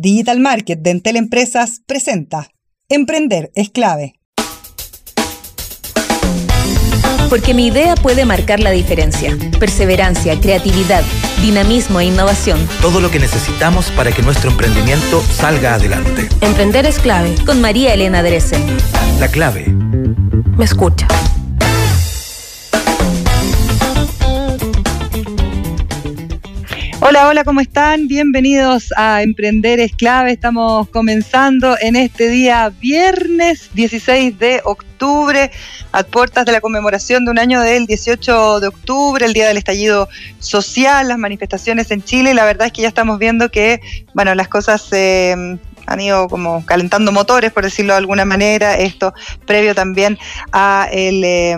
[0.00, 2.48] Digital Market de Entel Empresas presenta
[2.88, 4.14] Emprender es clave.
[7.28, 9.36] Porque mi idea puede marcar la diferencia.
[9.58, 11.02] Perseverancia, creatividad,
[11.42, 12.60] dinamismo e innovación.
[12.80, 16.28] Todo lo que necesitamos para que nuestro emprendimiento salga adelante.
[16.42, 17.34] Emprender es clave.
[17.44, 18.64] Con María Elena Dresen.
[19.18, 19.66] La clave.
[20.56, 21.08] Me escucha.
[27.08, 28.06] Hola, hola, ¿cómo están?
[28.06, 30.30] Bienvenidos a Emprender es clave.
[30.30, 35.50] Estamos comenzando en este día viernes 16 de octubre,
[35.92, 39.56] a puertas de la conmemoración de un año del 18 de octubre, el día del
[39.56, 40.06] estallido
[40.38, 42.34] social, las manifestaciones en Chile.
[42.34, 43.80] La verdad es que ya estamos viendo que,
[44.12, 45.34] bueno, las cosas eh,
[45.86, 48.76] han ido como calentando motores, por decirlo de alguna manera.
[48.76, 49.14] Esto
[49.46, 50.18] previo también
[50.52, 51.24] a el...
[51.24, 51.56] Eh,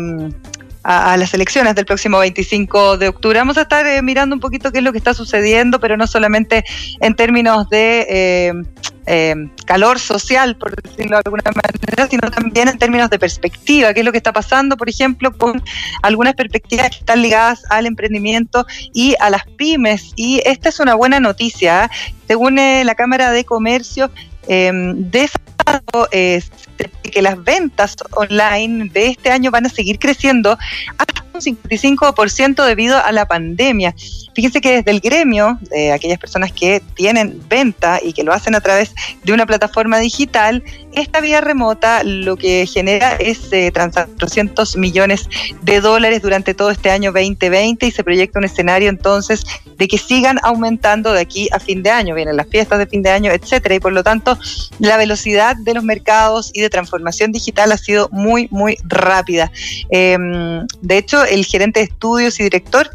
[0.82, 3.38] a, las elecciones del próximo 25 de octubre.
[3.38, 6.06] Vamos a estar eh, mirando un poquito qué es lo que está sucediendo, pero no
[6.06, 6.64] solamente
[7.00, 8.52] en términos de eh,
[9.06, 9.34] eh,
[9.66, 14.06] calor social, por decirlo de alguna manera, sino también en términos de perspectiva, qué es
[14.06, 15.62] lo que está pasando, por ejemplo, con
[16.02, 20.12] algunas perspectivas que están ligadas al emprendimiento y a las pymes.
[20.16, 21.90] Y esta es una buena noticia.
[22.26, 24.10] Según la Cámara de Comercio,
[24.46, 25.30] de
[26.10, 26.50] esa
[27.10, 30.56] que las ventas online de este año van a seguir creciendo
[30.96, 33.94] hasta 55% debido a la pandemia.
[34.34, 38.54] Fíjense que desde el gremio, de aquellas personas que tienen venta y que lo hacen
[38.54, 44.76] a través de una plataforma digital, esta vía remota lo que genera es eh, 300
[44.76, 45.28] millones
[45.62, 49.44] de dólares durante todo este año 2020 y se proyecta un escenario entonces
[49.76, 52.14] de que sigan aumentando de aquí a fin de año.
[52.14, 54.38] Vienen las fiestas de fin de año, etcétera, y por lo tanto
[54.78, 59.50] la velocidad de los mercados y de transformación digital ha sido muy, muy rápida.
[59.90, 62.90] Em, de hecho, el gerente de estudios y director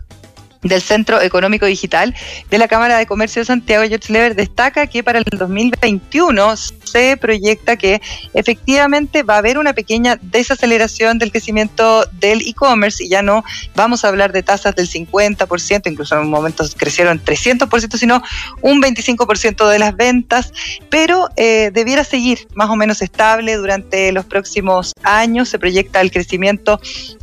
[0.62, 2.16] del Centro Económico Digital
[2.50, 6.56] de la Cámara de Comercio de Santiago, George Lever, destaca que para el 2021
[6.96, 8.02] se proyecta que
[8.34, 13.44] efectivamente va a haber una pequeña desaceleración del crecimiento del e-commerce y ya no
[13.76, 18.24] vamos a hablar de tasas del 50%, incluso en momentos crecieron 300%, sino
[18.62, 20.54] un 25% de las ventas,
[20.90, 25.50] pero eh, debiera seguir más o menos estable durante los próximos años.
[25.50, 26.80] Se proyecta el crecimiento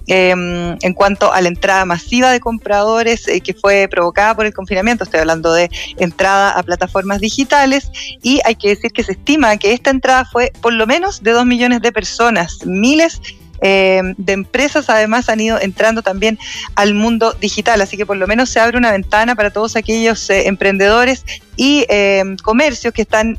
[0.09, 4.53] Em, en cuanto a la entrada masiva de compradores eh, que fue provocada por el
[4.53, 7.91] confinamiento, estoy hablando de entrada a plataformas digitales,
[8.21, 11.31] y hay que decir que se estima que esta entrada fue por lo menos de
[11.31, 13.21] dos millones de personas, miles
[13.65, 16.37] eh, de empresas además han ido entrando también
[16.75, 20.29] al mundo digital, así que por lo menos se abre una ventana para todos aquellos
[20.31, 21.25] eh, emprendedores
[21.55, 23.37] y eh, comercios que están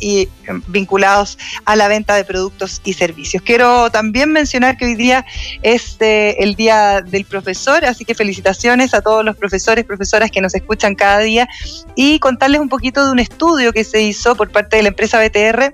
[0.67, 3.43] vinculados a la venta de productos y servicios.
[3.43, 5.25] Quiero también mencionar que hoy día
[5.61, 10.55] es el Día del Profesor, así que felicitaciones a todos los profesores, profesoras que nos
[10.55, 11.49] escuchan cada día.
[11.95, 15.19] Y contarles un poquito de un estudio que se hizo por parte de la empresa
[15.19, 15.73] BTR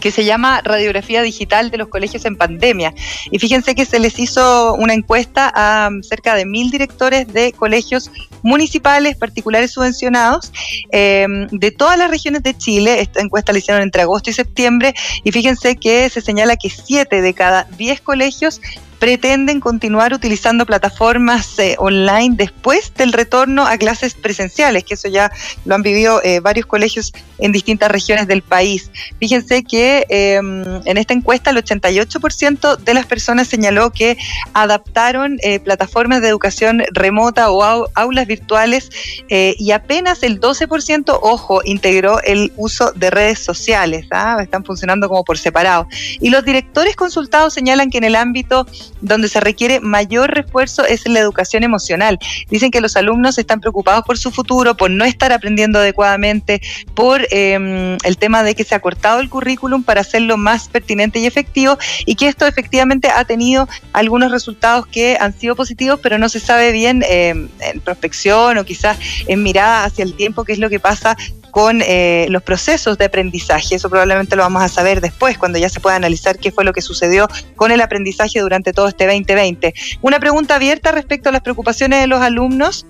[0.00, 2.94] que se llama Radiografía Digital de los Colegios en Pandemia.
[3.30, 8.10] Y fíjense que se les hizo una encuesta a cerca de mil directores de colegios
[8.42, 10.52] municipales, particulares subvencionados,
[10.90, 13.00] em, de todas las regiones de Chile.
[13.00, 14.94] Esta encuesta la hicieron entre agosto y septiembre.
[15.24, 18.60] Y fíjense que se señala que siete de cada diez colegios
[19.00, 25.32] pretenden continuar utilizando plataformas eh, online después del retorno a clases presenciales, que eso ya
[25.64, 28.90] lo han vivido eh, varios colegios en distintas regiones del país.
[29.18, 34.18] Fíjense que em, en esta encuesta el 88% de las personas señaló que
[34.52, 38.90] adaptaron eh, plataformas de educación remota o aulas virtuales
[39.30, 44.38] y apenas el 12%, ojo, integró el uso de redes sociales, ¿ah?
[44.42, 45.86] están funcionando como por separado.
[46.20, 48.66] Y los directores consultados señalan que en el ámbito
[49.00, 52.18] donde se requiere mayor refuerzo es en la educación emocional.
[52.48, 56.60] Dicen que los alumnos están preocupados por su futuro, por no estar aprendiendo adecuadamente,
[56.94, 61.18] por em, el tema de que se ha cortado el currículum para hacerlo más pertinente
[61.18, 66.18] y efectivo y que esto efectivamente ha tenido algunos resultados que han sido positivos, pero
[66.18, 70.52] no se sabe bien em, en prospección o quizás en mirada hacia el tiempo qué
[70.52, 71.16] es lo que pasa
[71.50, 73.74] con eh, los procesos de aprendizaje.
[73.74, 76.72] Eso probablemente lo vamos a saber después, cuando ya se pueda analizar qué fue lo
[76.72, 79.74] que sucedió con el aprendizaje durante todo este 2020.
[80.02, 82.86] Una pregunta abierta respecto a las preocupaciones de los alumnos.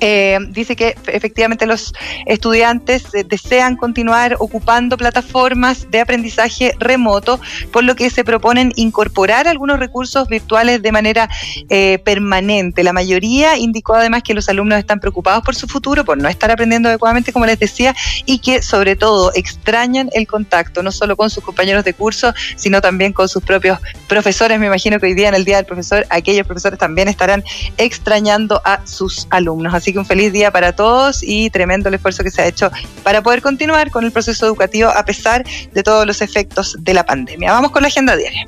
[0.00, 1.92] Eh, dice que efectivamente los
[2.26, 7.40] estudiantes eh, desean continuar ocupando plataformas de aprendizaje remoto,
[7.72, 11.28] por lo que se proponen incorporar algunos recursos virtuales de manera
[11.68, 12.84] eh, permanente.
[12.84, 16.50] La mayoría indicó además que los alumnos están preocupados por su futuro, por no estar
[16.50, 17.94] aprendiendo adecuadamente, como les decía,
[18.24, 22.80] y que sobre todo extrañan el contacto, no solo con sus compañeros de curso, sino
[22.80, 24.60] también con sus propios profesores.
[24.60, 27.42] Me imagino que hoy día en el Día del Profesor, aquellos profesores también estarán
[27.78, 29.74] extrañando a sus alumnos.
[29.78, 32.70] Así que un feliz día para todos y tremendo el esfuerzo que se ha hecho
[33.02, 37.04] para poder continuar con el proceso educativo a pesar de todos los efectos de la
[37.04, 37.52] pandemia.
[37.52, 38.46] Vamos con la agenda diaria.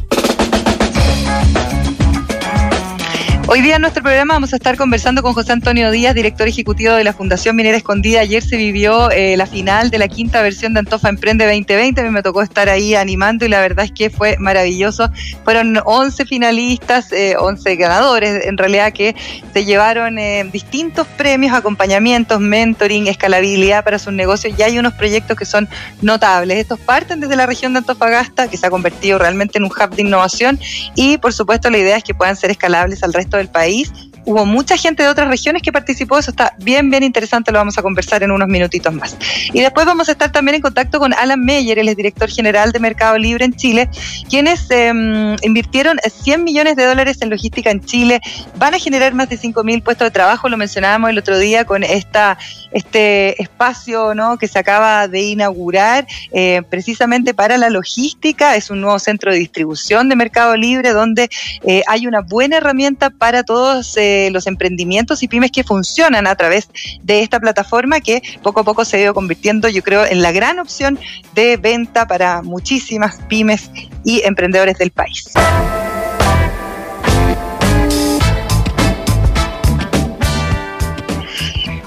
[3.53, 6.93] Hoy día en nuestro programa vamos a estar conversando con José Antonio Díaz, director ejecutivo
[6.93, 8.21] de la Fundación Minera Escondida.
[8.21, 12.01] Ayer se vivió eh, la final de la quinta versión de Antofa Emprende 2020.
[12.01, 15.11] A mí me tocó estar ahí animando y la verdad es que fue maravilloso.
[15.43, 19.17] Fueron 11 finalistas, 11 eh, ganadores en realidad que
[19.53, 25.37] se llevaron eh, distintos premios, acompañamientos, mentoring, escalabilidad para sus negocios y hay unos proyectos
[25.37, 25.69] que son
[26.03, 26.57] notables.
[26.57, 29.91] Estos parten desde la región de Antofagasta, que se ha convertido realmente en un hub
[29.97, 30.61] de innovación
[30.95, 34.10] y por supuesto la idea es que puedan ser escalables al resto del país.
[34.31, 37.77] Hubo mucha gente de otras regiones que participó, eso está bien, bien interesante, lo vamos
[37.79, 39.17] a conversar en unos minutitos más.
[39.53, 42.71] Y después vamos a estar también en contacto con Alan Meyer, él es director general
[42.71, 43.89] de Mercado Libre en Chile,
[44.29, 48.21] quienes em, invirtieron 100 millones de dólares en logística en Chile,
[48.55, 51.65] van a generar más de 5 mil puestos de trabajo, lo mencionábamos el otro día
[51.65, 52.39] con esta,
[52.71, 54.39] este espacio ¿no?
[54.39, 59.39] que se acaba de inaugurar eh, precisamente para la logística, es un nuevo centro de
[59.39, 61.29] distribución de Mercado Libre donde
[61.67, 66.35] eh, hay una buena herramienta para todos eh, los emprendimientos y pymes que funcionan a
[66.35, 66.69] través
[67.03, 70.33] de esta plataforma que poco a poco se ha ido convirtiendo, yo creo, en la
[70.33, 70.99] gran opción
[71.35, 73.71] de venta para muchísimas pymes
[74.05, 75.33] y emprendedores del país.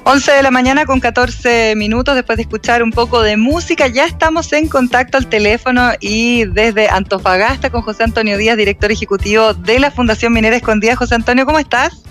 [0.06, 3.88] 11 de la mañana con 14 minutos después de escuchar un poco de música.
[3.88, 9.54] Ya estamos en contacto al teléfono y desde Antofagasta con José Antonio Díaz, director ejecutivo
[9.54, 10.98] de la Fundación Minera Escondida.
[10.98, 12.04] José Antonio, ¿cómo estás?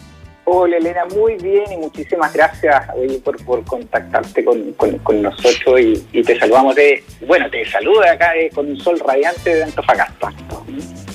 [0.45, 2.87] Hola Elena, muy bien y muchísimas gracias
[3.23, 8.81] por, por contactarte con, nosotros y, te saludamos de, bueno, te saluda acá con un
[8.81, 10.33] sol radiante de Antofagasta.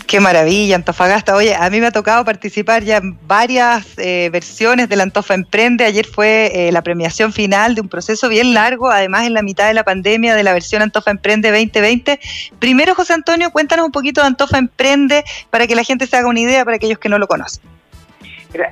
[0.08, 1.36] Qué maravilla, Antofagasta.
[1.36, 5.84] Oye, a mí me ha tocado participar ya en varias eh, versiones del Antofa Emprende.
[5.84, 9.68] Ayer fue eh, la premiación final de un proceso bien largo, además en la mitad
[9.68, 12.22] de la pandemia de la versión Antofa Emprende 2020.
[12.60, 16.30] Primero, José Antonio, cuéntanos un poquito de Antofa Emprende para que la gente se haga
[16.30, 17.77] una idea para aquellos que no lo conocen.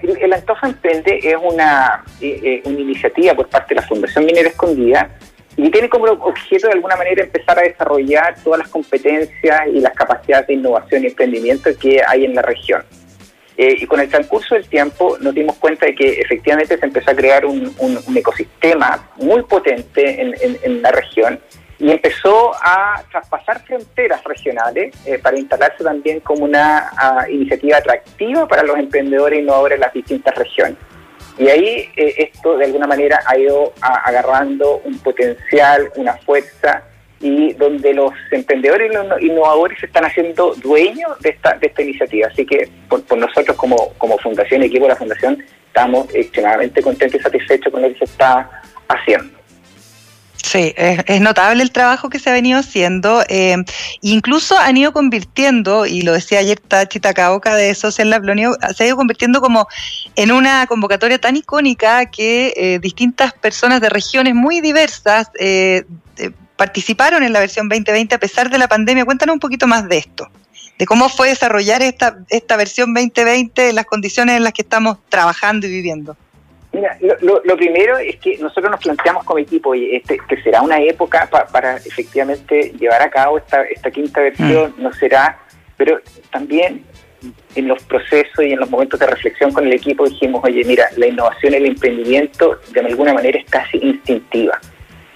[0.01, 5.09] El, Antofa Emprende es una, eh, una iniciativa por parte de la Fundación Minera Escondida
[5.57, 9.93] y tiene como objeto de alguna manera empezar a desarrollar todas las competencias y las
[9.93, 12.83] capacidades de innovación y emprendimiento que hay en la región.
[13.57, 17.11] Eh, y con el transcurso del tiempo nos dimos cuenta de que efectivamente se empezó
[17.11, 17.73] a crear un,
[18.13, 21.39] ecosistema muy potente en, la región
[21.77, 28.47] y empezó a traspasar fronteras regionales eh, para instalarse también como una ah, iniciativa atractiva
[28.47, 30.77] para los emprendedores innovadores de las distintas regiones.
[31.37, 36.83] Y ahí eh, esto de alguna manera ha ido agarrando un potencial, una fuerza,
[37.19, 41.81] y donde los emprendedores y los innovadores se están haciendo dueños de esta, de esta
[41.81, 42.27] iniciativa.
[42.27, 47.23] Así que por, nosotros como, como fundación, equipo de la fundación, estamos extremadamente contentos y
[47.23, 48.49] satisfechos con lo que se está
[48.87, 49.37] haciendo.
[50.45, 53.23] Sí, es, notable el trabajo que se ha venido haciendo.
[53.29, 53.55] Eh,
[54.01, 58.23] incluso han ido convirtiendo, y lo decía ayer Tachi Takaoka de Social Lab,
[58.75, 59.67] se ha ido convirtiendo como
[60.15, 65.83] en una convocatoria tan icónica que eh, distintas personas de regiones muy diversas eh,
[66.55, 69.03] participaron en la versión 2020 a pesar de la pandemia.
[69.03, 70.29] Cuéntanos un poquito más de esto,
[70.77, 74.99] de cómo fue desarrollar esta, esta versión 2020 en las condiciones en las que estamos
[75.09, 76.15] trabajando y viviendo.
[76.75, 80.81] Mira, lo, primero es que nosotros nos planteamos como equipo y este, que será una
[80.81, 84.83] época para efectivamente llevar a cabo esta, esta quinta versión, mm.
[84.83, 85.39] no será,
[85.77, 86.01] pero
[86.31, 86.83] también
[87.55, 90.85] en los procesos y en los momentos de reflexión con el equipo dijimos, oye, mira,
[90.97, 94.59] la innovación y el emprendimiento de alguna manera es casi instintiva.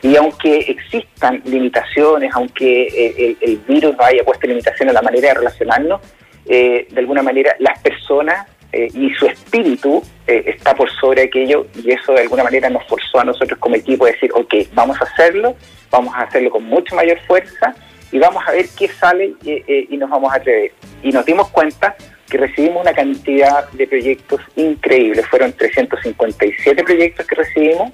[0.01, 5.27] Y aunque existan limitaciones, aunque eh, el, virus no haya puesto limitaciones a la manera
[5.27, 5.99] de relacionarnos,
[6.45, 11.65] eh, de alguna manera las personas eh, y su espíritu eh, está por sobre aquello
[11.83, 14.95] y eso de alguna manera nos forzó a nosotros como equipo a decir, ok, vamos
[15.01, 15.55] a hacerlo,
[15.89, 17.73] vamos a hacerlo con mucha mayor fuerza
[18.11, 20.71] y vamos a ver qué sale eh, y nos vamos a atrever.
[21.01, 21.95] Y nos dimos cuenta
[22.29, 27.91] que recibimos una cantidad de proyectos increíbles, fueron 357 proyectos que recibimos,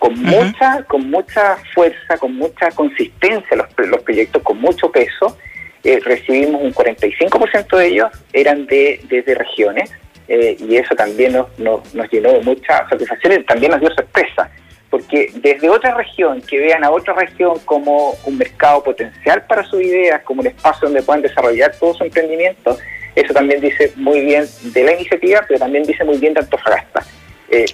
[0.00, 5.38] con mucha con mucha fuerza, con mucha consistencia los, los proyectos, con mucho peso.
[5.84, 9.92] recibimos un 45% de ellos, eran de desde regiones,
[10.28, 14.50] eh, y eso también nos, nos, llenó de mucha satisfacción y también nos dio sorpresa,
[14.90, 19.82] porque desde otra región, que vean a otra región como un mercado potencial para sus
[19.82, 22.76] ideas, como un espacio donde puedan desarrollar todo su emprendimiento,
[23.14, 27.02] eso también dice muy bien de la iniciativa, pero también dice muy bien de Antofagasta.
[27.48, 27.64] Eh,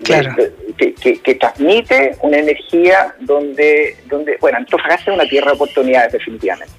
[0.76, 6.74] que, que, transmite una energía donde, donde, bueno, Antofagasta es una tierra de oportunidades definitivamente.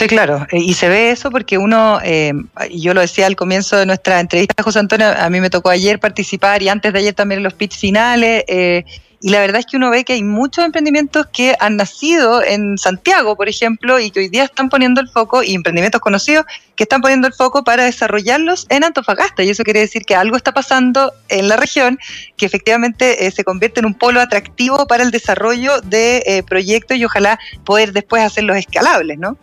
[0.00, 2.32] Sí, claro, eh, y se ve eso porque uno, eh,
[2.72, 6.00] yo lo decía al comienzo de nuestra entrevista, José Antonio, a mí me tocó ayer
[6.00, 8.86] participar y antes de ayer también en los pitch finales, eh,
[9.20, 12.78] y la verdad es que uno ve que hay muchos emprendimientos que han nacido en
[12.78, 16.84] Santiago, por ejemplo, y que hoy día están poniendo el foco, y emprendimientos conocidos que
[16.84, 19.42] están poniendo el foco para desarrollarlos en Antofagasta.
[19.42, 21.98] Y eso quiere decir que algo está pasando en la región
[22.38, 27.38] que efectivamente se convierte en un polo atractivo para el desarrollo de proyectos y ojalá
[27.66, 29.36] poder después hacerlos escalables, ¿no?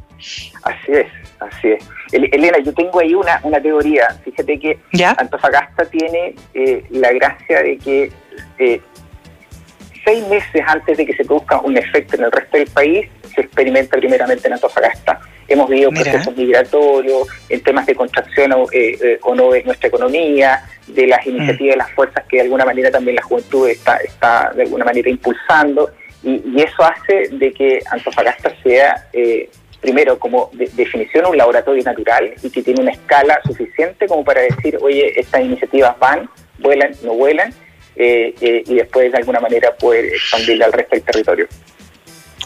[0.64, 1.08] Así es,
[1.40, 1.84] así es.
[2.12, 4.08] Elena, yo tengo ahí una, una teoría.
[4.24, 4.80] Fíjate que
[5.18, 8.12] Antofagasta tiene eh, la gracia de que
[8.60, 8.82] eh,
[10.06, 13.42] seis meses antes de que se produzca un efecto en el resto del país, se
[13.42, 15.20] experimenta primeramente en Antofagasta.
[15.48, 21.08] Hemos vivido procesos migratorios, en temas de contracción eh, o no de nuestra economía, de
[21.08, 21.30] las mm.
[21.30, 24.86] iniciativas de las fuerzas que de alguna manera también la juventud está, está de alguna
[24.86, 25.92] manera impulsando.
[26.24, 29.08] Y, y eso hace de que Antofagasta sea
[29.88, 34.78] primero, como definición, un laboratorio natural y que tiene una escala suficiente como para decir,
[34.82, 36.30] oye, estas iniciativas van,
[36.60, 37.54] vuelan, no vuelan,
[37.96, 41.48] eh, eh, y después de alguna manera poder expandirla al resto del territorio.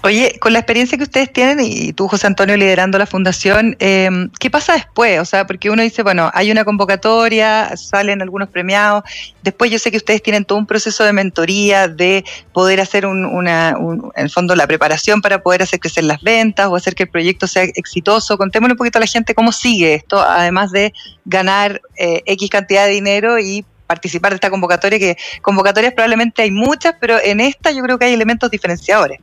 [0.04, 4.32] Oye, con la experiencia que ustedes tienen y tú, José Antonio, liderando la fundación, em,
[4.40, 5.20] ¿qué pasa después?
[5.20, 9.04] O sea, porque uno dice, bueno, hay una convocatoria, salen algunos premiados,
[9.44, 13.26] después yo sé que ustedes tienen todo un proceso de mentoría, de poder hacer un,
[13.26, 13.78] una,
[14.16, 17.10] en el fondo, la preparación para poder hacer crecer las ventas o hacer que el
[17.10, 18.40] proyecto sea exitoso.
[18.40, 20.94] Contémosle un poquito a la gente cómo sigue esto, además de
[21.26, 26.50] ganar eh, X cantidad de dinero y participar de esta convocatoria, que convocatorias probablemente hay
[26.50, 29.20] muchas, pero en esta yo creo que hay elementos diferenciadores.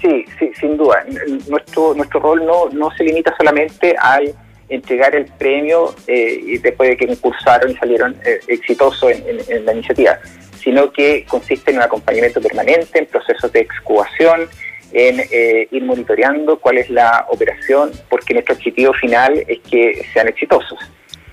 [0.00, 1.04] Sí, sí, sin duda.
[1.48, 4.34] Nuestro, nuestro rol no, no se limita solamente al
[4.68, 9.72] entregar el premio eh, y después de que concursaron y salieron eh, exitosos en, la
[9.72, 10.18] iniciativa,
[10.58, 14.48] sino que consiste en un acompañamiento permanente, en procesos de excubación,
[14.92, 20.28] en eh, ir monitoreando cuál es la operación, porque nuestro objetivo final es que sean
[20.28, 20.78] exitosos.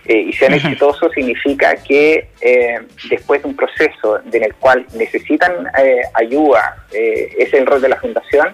[0.07, 5.51] Eh, y sean exitosos significa que eh, después de un proceso en el cual necesitan
[5.79, 8.49] eh, ayuda, es el rol de la fundación,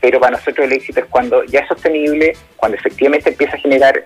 [0.00, 4.04] pero para nosotros el éxito es cuando ya es sostenible, cuando efectivamente empieza a generar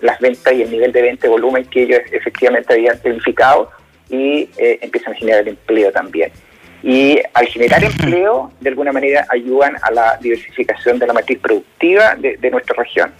[0.00, 3.70] las ventas y el nivel de venta y volumen que ellos efectivamente habían planificado
[4.10, 6.30] y empiezan a generar empleo también.
[6.82, 12.16] Y al generar empleo, de alguna manera ayudan a la diversificación de la matriz productiva
[12.16, 13.12] de nuestra región.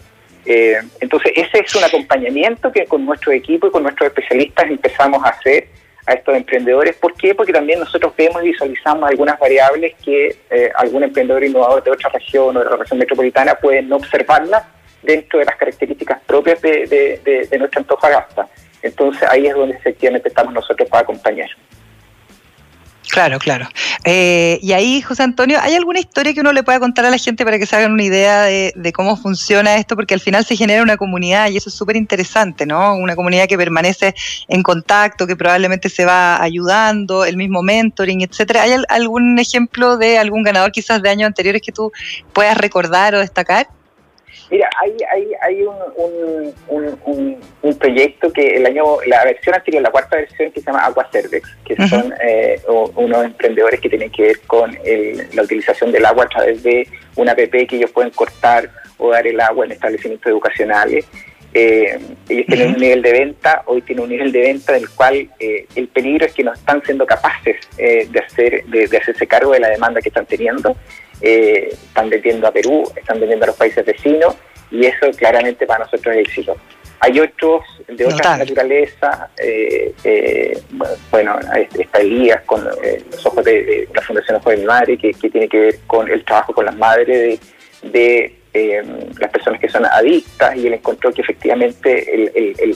[0.46, 5.22] Eh, entonces, ese es un acompañamiento que con nuestro equipo y con nuestros especialistas empezamos
[5.24, 5.68] a hacer
[6.06, 6.96] a estos emprendedores.
[6.96, 7.34] ¿Por qué?
[7.34, 12.10] Porque también nosotros vemos y visualizamos algunas variables que eh, algún emprendedor innovador de otra
[12.10, 14.64] región o de la región metropolitana puede no observarlas
[15.02, 16.86] dentro de las características propias de,
[17.24, 18.48] de, de nuestra Antofagasta.
[18.82, 21.48] Entonces, ahí es donde efectivamente estamos nosotros para acompañar.
[23.10, 23.68] Claro, claro.
[24.04, 27.18] Eh, y ahí, José Antonio, ¿hay alguna historia que uno le pueda contar a la
[27.18, 29.96] gente para que se hagan una idea de, cómo funciona esto?
[29.96, 32.94] Porque al final se genera una comunidad y eso es súper interesante, ¿no?
[32.94, 34.14] Una comunidad que permanece
[34.48, 38.62] en contacto, que probablemente se va ayudando, el mismo mentoring, etcétera.
[38.62, 41.90] ¿Hay algún ejemplo de algún ganador quizás de años anteriores que tú
[42.32, 43.66] puedas recordar o destacar?
[44.50, 45.76] Mira, hay, hay, hay un,
[46.66, 50.84] un, un, proyecto que el año, la versión anterior, la cuarta versión, que se llama
[50.84, 54.76] Agua Cervex, que son eh, unos emprendedores que tienen que ver con
[55.32, 59.26] la utilización del agua a través de una app que ellos pueden cortar o dar
[59.26, 61.06] el agua en establecimientos educacionales.
[61.52, 65.28] Eh, ellos tienen un nivel de venta, hoy tienen un nivel de venta del cual
[65.38, 69.52] eh, el peligro es que no están siendo capaces de, hacer, de, de hacerse cargo
[69.52, 70.76] de la demanda que están teniendo.
[71.22, 74.36] Eh, están vendiendo a Perú, están vendiendo a los países vecinos
[74.70, 76.56] y eso claramente para nosotros es éxito.
[77.00, 80.58] Hay otros de otra naturaleza, eh, eh,
[81.10, 81.38] bueno,
[81.78, 85.58] está Elías con los ojos de, la Fundación Ojos de mi Madre, que, tiene que
[85.58, 87.40] ver con el trabajo con las madres
[87.82, 92.32] de, las personas que son adictas y él encontró que efectivamente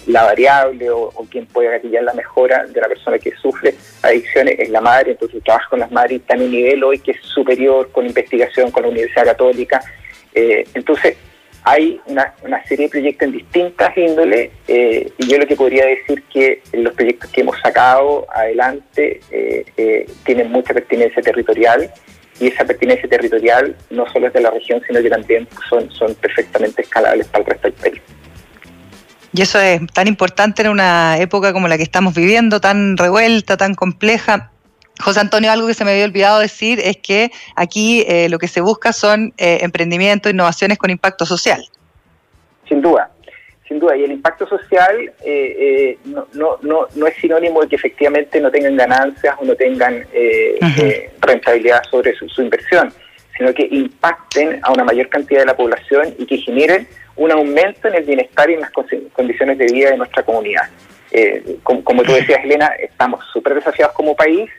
[0.07, 4.71] la variable o, quien puede gatillar la mejora de la persona que sufre adicciones es
[4.71, 7.91] la madre, entonces trabaja con las madres está en un nivel hoy que es superior
[7.91, 9.81] con investigación con la Universidad Católica.
[10.35, 11.17] Eh, entonces,
[11.65, 12.35] hay una,
[12.67, 16.93] serie de proyectos en distintas índoles eh, y yo lo que podría decir que los
[16.95, 21.91] proyectos que hemos sacado adelante eh, tienen mucha pertinencia territorial
[22.45, 26.15] y esa pertinencia territorial no solo es de la región, sino que también son, son
[26.17, 28.03] perfectamente escalables para el resto del país.
[29.33, 33.57] Y eso es tan importante en una época como la que estamos viviendo, tan revuelta,
[33.57, 34.51] tan compleja.
[35.01, 38.47] José Antonio, algo que se me había olvidado decir es que aquí eh, lo que
[38.47, 41.67] se busca son eh, emprendimientos, innovaciones con impacto social.
[42.69, 43.11] Sin duda,
[43.75, 43.97] sin duda.
[43.97, 48.41] Y el impacto social eh, eh, no, no, no, no, es sinónimo de que efectivamente
[48.41, 50.07] no tengan ganancias o no tengan
[51.21, 52.93] rentabilidad sobre su, inversión,
[53.37, 57.89] sino que impacten a una mayor cantidad de la población y que generen un aumento
[57.89, 60.69] en el bienestar y en las condiciones de vida de nuestra comunidad.
[61.17, 64.51] Eh, como, tú decías, Elena, estamos súper desafiados como país,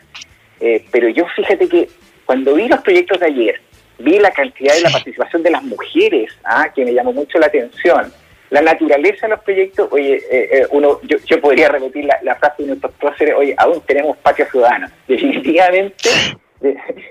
[0.61, 1.89] eh, pero yo fíjate que
[2.25, 3.61] cuando vi los proyectos de ayer,
[3.99, 6.69] vi la cantidad de la participación de las mujeres, ¿ah?
[6.73, 8.11] que me llamó mucho la atención,
[8.49, 12.93] la naturaleza de los proyectos, oye, eh, uno, yo, podría repetir la, frase de nuestros
[12.93, 14.87] próceres, oye, aún tenemos patio ciudadano.
[15.07, 16.09] Definitivamente,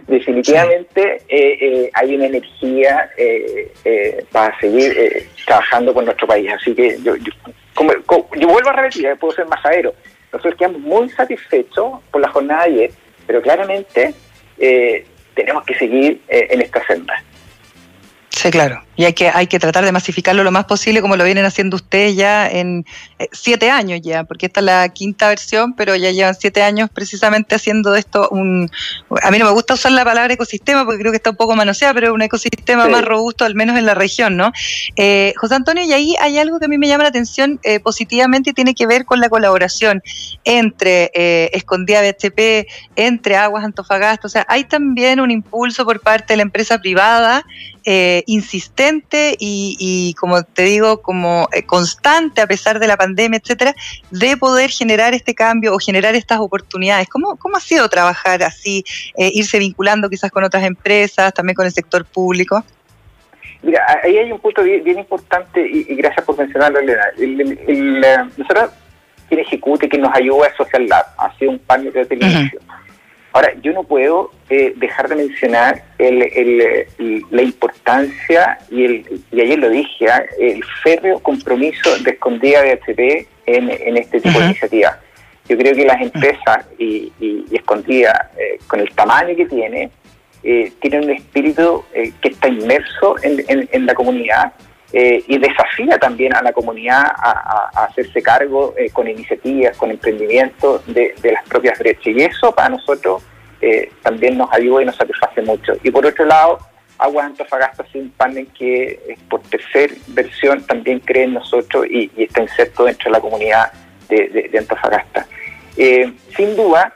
[0.09, 1.21] definitivamente
[1.93, 3.09] hay una energía
[4.33, 6.51] para seguir trabajando con nuestro país.
[6.51, 7.33] Así que yo, yo
[7.75, 7.93] como,
[8.37, 9.95] yo vuelvo a repetir, eh, puedo ser más aero.
[10.33, 12.91] Nosotros quedamos muy satisfechos por la jornada de ayer,
[13.27, 14.15] pero claramente
[14.59, 17.23] eh, tenemos que seguir eh, en esta senda.
[18.31, 18.83] Sí, claro.
[18.97, 21.77] Y hay que, hay que tratar de masificarlo lo más posible, como lo vienen haciendo
[21.77, 22.85] ustedes ya en
[23.19, 26.91] eh, siete años ya, porque esta es la quinta versión, pero ya llevan siete años
[26.93, 28.71] precisamente haciendo esto un...
[29.23, 31.57] A mí no me gusta usar la palabra ecosistema porque creo que está un poco
[31.57, 34.53] manoseada, pero un ecosistema más robusto, al menos en la región, ¿no?
[34.97, 37.81] Eh, José Antonio, y ahí hay algo que a mí me llama la atención eh,
[37.81, 40.03] positivamente y tiene que ver con la colaboración
[40.45, 46.35] entre eh, Escondida BHP, entre Aguas Antofagasta, o sea, hay también un impulso por parte
[46.35, 47.45] de la empresa privada
[48.27, 48.84] insistente
[49.39, 53.75] y, como te digo, como eh, constante a pesar de la pandemia, etcétera,
[54.11, 57.09] de poder generar este cambio o generar estas oportunidades.
[57.09, 58.85] ¿Cómo, cómo ha sido trabajar así,
[59.17, 62.65] eh, irse vinculando quizás con otras empresas, también con el sector público?
[63.63, 67.05] Mira, ahí hay un punto bien, importante y, gracias por mencionarlo, Elena.
[67.19, 68.01] El,
[68.37, 68.71] nosotros,
[69.29, 72.63] quien ejecute, quien nos ayuda es Social Lab, ha sido un panel de televisión.
[73.35, 79.71] Ahora, yo no puedo eh, dejar de mencionar la importancia, y, el, y ayer lo
[79.71, 80.25] dije, ¿ah?
[80.39, 84.97] el férreo compromiso de Escondida de HP en, este tipo de iniciativas.
[85.49, 87.13] Yo creo que las empresas y,
[87.51, 89.91] Escondida, eh, con el tamaño que tiene,
[90.45, 94.53] eh, tienen un espíritu que está inmerso en la comunidad
[94.97, 100.87] eh, y desafía también a la comunidad a, hacerse cargo eh, con iniciativas, con emprendimientos
[100.87, 102.07] de, las propias brechas.
[102.07, 103.21] Y eso para nosotros
[103.61, 105.73] eh, también nos ayuda y nos satisface mucho.
[105.83, 106.61] Y por otro lado,
[106.97, 112.43] Aguas Antofagasta es un panel que por tercera versión también cree en nosotros y, está
[112.43, 113.73] inserto dentro de la comunidad
[114.09, 115.27] de, Antofagasta.
[115.75, 116.95] sin duda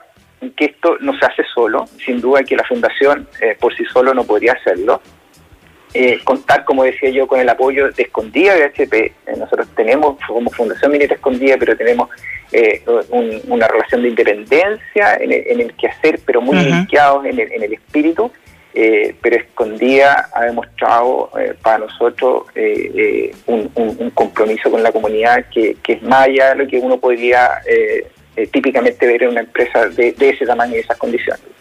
[0.55, 3.27] que esto no se hace solo, sin duda que la fundación
[3.59, 5.01] por sí solo no podría hacerlo,
[5.93, 9.05] eh, contar, como decía yo, con el apoyo de Escondida de HP.
[9.05, 12.09] Eh, nosotros tenemos como Fundación Minera Escondida, pero tenemos
[12.51, 12.83] eh,
[13.47, 17.63] una relación de independencia en el, en el quehacer, pero muy uh en el, en
[17.63, 18.31] el espíritu.
[19.21, 21.31] pero Escondida ha demostrado
[21.63, 22.43] para nosotros
[23.47, 27.61] un, compromiso con la comunidad que, es más allá de lo que uno podría
[28.51, 31.58] típicamente ver en una empresa de, de ese tamaño y esas condiciones.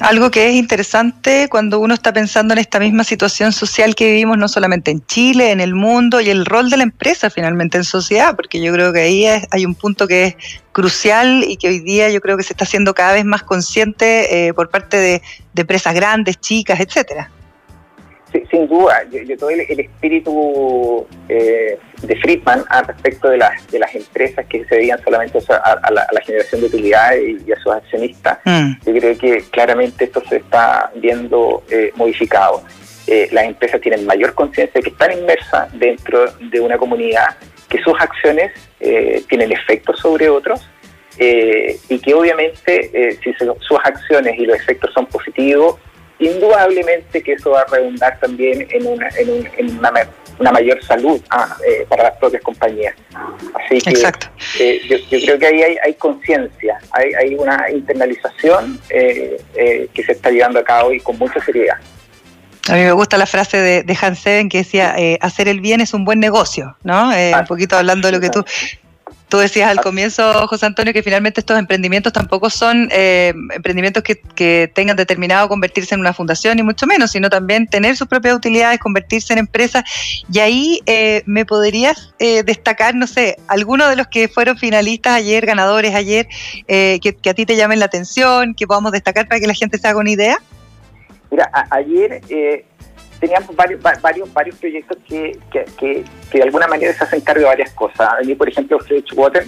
[0.00, 4.38] Algo que es interesante cuando uno está pensando en esta misma situación social que vivimos
[4.38, 7.84] no solamente en Chile, en el mundo y el rol de la empresa finalmente en
[7.84, 10.36] sociedad, porque yo creo que ahí hay un punto que es
[10.72, 14.48] crucial y que hoy día yo creo que se está haciendo cada vez más consciente
[14.48, 15.22] eh, por parte de
[15.54, 17.30] empresas grandes, chicas, etcétera
[18.50, 23.94] sin duda, yo, todo el, espíritu eh, de Friedman al respecto de las, de las
[23.94, 28.72] empresas que se dedican solamente a, la, generación de utilidades y, a sus accionistas, mm.
[28.86, 32.62] yo creo que claramente esto se está viendo eh, modificado.
[33.06, 37.36] Eh, las empresas tienen mayor conciencia de que están inmersas dentro de una comunidad,
[37.68, 38.52] que sus acciones
[39.28, 40.68] tienen efectos sobre otros
[41.16, 45.76] y que obviamente si sus acciones y los efectos son positivos,
[46.26, 49.78] indudablemente que eso va a redundar también en una, en
[50.38, 52.94] una, mayor salud ah, eh, para las propias compañías.
[53.54, 53.92] Así que
[54.58, 59.38] eh, yo, creo que ahí hay, conciencia, hay, hay, una internalización eh,
[59.92, 61.76] que se está llevando a cabo y con mucha seriedad.
[62.68, 65.80] A mí me gusta la frase de, de Hans Seven que decía, hacer el bien
[65.80, 67.08] es un buen negocio, ¿no?
[67.08, 68.44] un ah, poquito hablando de lo que tú
[69.32, 74.70] Tú decías al comienzo, José Antonio, que finalmente estos emprendimientos tampoco son eh, emprendimientos que,
[74.74, 78.78] tengan determinado convertirse en una fundación, ni mucho menos, sino también tener sus propias utilidades,
[78.78, 79.84] convertirse en empresas.
[80.30, 85.14] Y ahí eh, me podrías eh, destacar, no sé, algunos de los que fueron finalistas
[85.14, 86.28] ayer, ganadores ayer,
[86.66, 89.88] que, a ti te llamen la atención, que podamos destacar para que la gente se
[89.88, 90.36] haga una idea.
[91.30, 92.20] Mira, ayer
[93.22, 95.38] teníamos varios, varios, varios proyectos que,
[95.78, 98.08] que, de alguna manera se hacen cargo de varias cosas.
[98.26, 99.46] Mí, por ejemplo, Fresh Water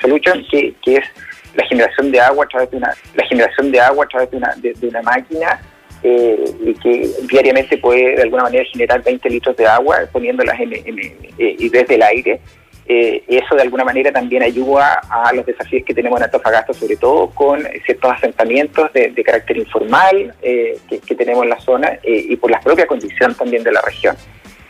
[0.00, 1.04] Solution, que, que es
[1.54, 4.36] la generación de agua a través de una, la generación de agua a través de
[4.38, 5.60] una, de, una máquina
[6.02, 10.72] eh, y que diariamente puede de alguna manera generar 20 litros de agua poniéndolas en,
[10.72, 12.40] eh, y desde el aire.
[12.90, 16.96] Eh, eso de alguna manera también ayuda a los desafíos que tenemos en Antofagasta, sobre
[16.96, 22.36] todo con ciertos asentamientos de, carácter informal eh, que, tenemos en la zona eh, y
[22.36, 24.16] por la propia condición también de la región.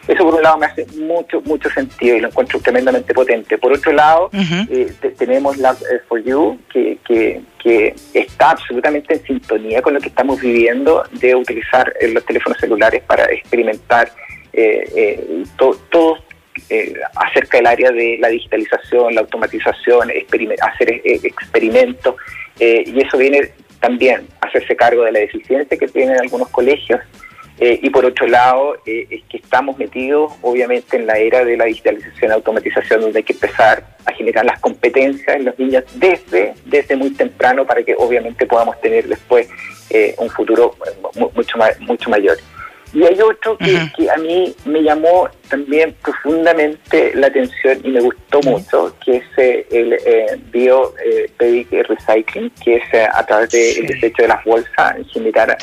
[0.08, 3.56] Eso por un lado me hace mucho, mucho sentido y lo encuentro tremendamente potente.
[3.56, 4.30] Por otro lado,
[5.16, 5.76] tenemos la
[6.08, 11.92] for You, que, que, está absolutamente en sintonía con lo que estamos viviendo de utilizar
[12.10, 14.10] los teléfonos celulares para experimentar
[14.54, 15.44] eh,
[15.90, 16.24] todos
[16.70, 20.10] eh, acerca del área de la digitalización, la automatización,
[20.60, 22.14] hacer eh, experimentos,
[22.60, 27.00] eh, y eso viene también a hacerse cargo de la deficiencia que tienen algunos colegios.
[27.60, 32.30] y por otro lado, es que estamos metidos obviamente en la era de la digitalización
[32.30, 36.94] y automatización, donde hay que empezar a generar las competencias en los niños desde, desde
[36.94, 39.48] muy temprano para que obviamente podamos tener después
[40.18, 40.76] un futuro
[41.34, 42.36] mucho, mucho mayor.
[42.92, 48.40] Y hay otro que, a mí me llamó también profundamente la atención y me gustó
[48.42, 53.86] mucho, que es eh, el eh, Bio eh, Recycling, que es eh, a través del
[53.86, 55.56] desecho de las bolsas generar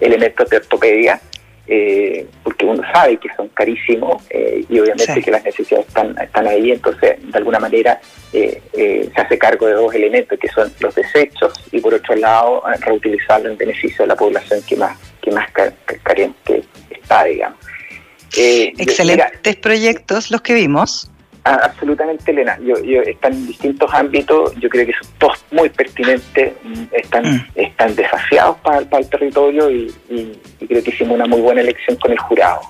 [0.00, 1.20] elementos de ortopedia
[1.66, 6.46] eh, porque uno sabe que son carísimos eh, y obviamente que las necesidades están, están
[6.46, 7.98] ahí, entonces de alguna manera
[8.34, 12.62] eh, se hace cargo de dos elementos que son los desechos y por otro lado
[12.80, 15.48] reutilizarlo en beneficio de la población que más, que más
[16.02, 17.58] carente está, digamos.
[18.36, 21.10] Excelentes proyectos los que vimos.
[21.46, 22.58] Ah, absolutamente, Elena.
[22.60, 27.24] Yo, yo, están en distintos ámbitos, yo creo que son todos muy pertinentes, mm, están,
[27.24, 27.46] mm.
[27.54, 29.94] están desafiados para, el territorio y,
[30.66, 32.62] creo que hicimos una muy buena elección con el jurado.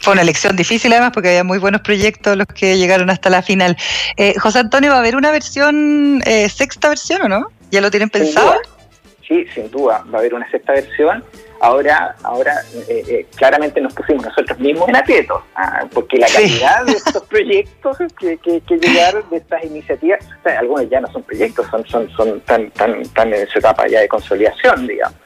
[0.00, 3.42] Fue una elección difícil además porque había muy buenos proyectos los que llegaron hasta la
[3.42, 3.76] final.
[4.16, 7.48] Eh, José Antonio, ¿va a haber una versión, eh, sexta versión o no?
[7.70, 8.54] ¿Ya lo tienen pensado?
[9.26, 11.24] Sí, sin duda, va a haber una sexta versión
[11.60, 12.54] ahora, ahora
[12.88, 17.22] eh, eh, claramente nos pusimos nosotros mismos en aprieto, ah, porque la calidad de estos
[17.28, 20.24] proyectos que, que, que llegaron, de estas iniciativas,
[20.58, 24.00] algunos ya no son proyectos, son, son, son tan, tan, tan en su etapa ya
[24.00, 25.16] de consolidación, digamos.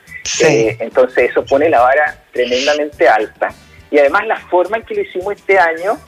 [0.42, 3.52] Eh, entonces eso pone la vara tremendamente alta.
[3.90, 5.98] Y además la forma en que lo hicimos este año,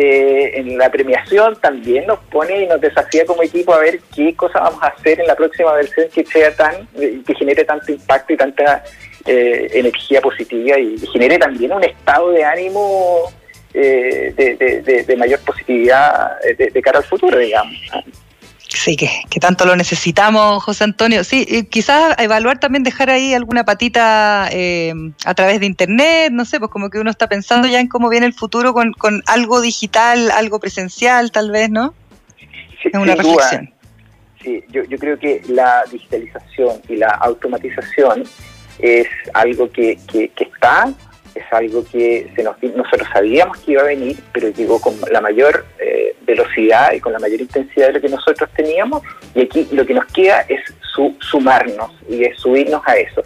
[0.00, 4.60] en la premiación también nos pone y nos desafía como equipo a ver qué cosa
[4.60, 8.36] vamos a hacer en la próxima versión que sea tan, que genere tanto impacto y
[8.36, 8.84] tanta
[9.26, 13.30] eh, energía positiva y genere también un estado de ánimo
[13.74, 17.76] eh, de, mayor positividad eh, de, cara al futuro, digamos.
[18.88, 21.22] Sí, que, que, tanto lo necesitamos, José Antonio.
[21.22, 26.70] Sí, quizás evaluar también dejar ahí alguna patita a través de Internet, no sé, pues
[26.70, 30.30] como que uno está pensando ya en cómo viene el futuro con, con algo digital,
[30.30, 31.92] algo presencial, tal vez, ¿no?
[32.82, 33.74] es una reflexión.
[34.42, 38.24] Sí, yo, yo creo que la digitalización y la automatización
[38.78, 40.94] es algo que, que, está,
[41.38, 45.20] es algo que se nos, nosotros sabíamos que iba a venir, pero llegó con la
[45.20, 49.02] mayor eh, velocidad y con la mayor intensidad de lo que nosotros teníamos,
[49.34, 50.60] y aquí lo que nos queda es
[51.20, 53.22] sumarnos y es subirnos a eso.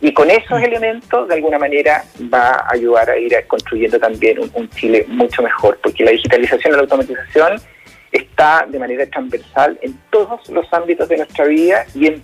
[0.00, 4.50] Y con esos elementos, de alguna manera, va a ayudar a ir construyendo también un,
[4.54, 7.60] un Chile mucho mejor, porque la digitalización y la automatización
[8.12, 12.22] está de manera transversal en todos los ámbitos de nuestra vida y en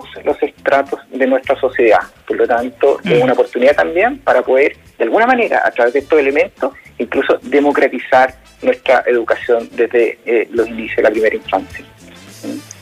[0.00, 2.00] todos los estratos de nuestra sociedad.
[2.26, 6.00] Por lo tanto, es una oportunidad también para poder, de alguna manera, a través de
[6.00, 11.84] estos elementos, incluso democratizar nuestra educación desde eh, los inicios de la primera infancia.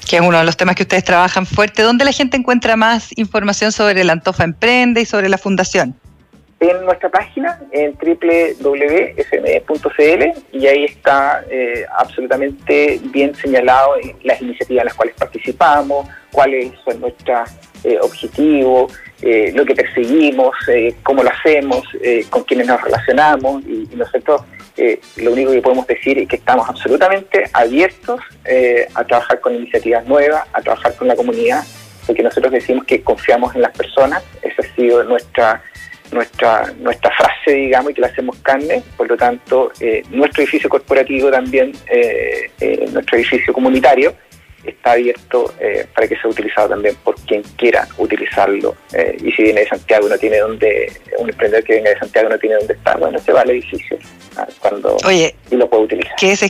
[0.08, 1.82] Que es uno de los temas que ustedes trabajan fuerte.
[1.82, 5.94] ¿Dónde la gente encuentra más información sobre el Antofa Emprende y sobre la fundación?
[6.70, 8.62] En nuestra página, en www.sme.cl,
[10.52, 17.00] y ahí está eh, absolutamente bien señalado las iniciativas en las cuales participamos, cuáles son
[17.00, 17.50] nuestros
[17.84, 20.54] eh, objetivos, eh, lo que perseguimos,
[21.02, 21.84] cómo lo hacemos,
[22.30, 24.42] con quiénes nos relacionamos, y, y nosotros
[25.16, 28.20] lo único que podemos decir es que estamos absolutamente abiertos
[28.94, 31.62] a trabajar con iniciativas nuevas, a trabajar con la comunidad,
[32.06, 35.62] porque nosotros decimos que confiamos en las personas, esa ha sido nuestra
[36.12, 38.82] nuestra, nuestra frase, digamos, y que la hacemos carne.
[38.96, 44.14] Por lo tanto, eh, nuestro edificio corporativo también, eh, eh, nuestro edificio comunitario,
[44.64, 45.52] está abierto
[45.92, 48.76] para que sea utilizado también por quien quiera utilizarlo.
[49.20, 52.38] y si viene de Santiago no tiene donde, un emprendedor que venga de Santiago no
[52.38, 53.98] tiene dónde estar, bueno, se va al edificio
[54.36, 56.14] ah, cuando Oye, y lo puede utilizar.
[56.14, 56.44] Que es,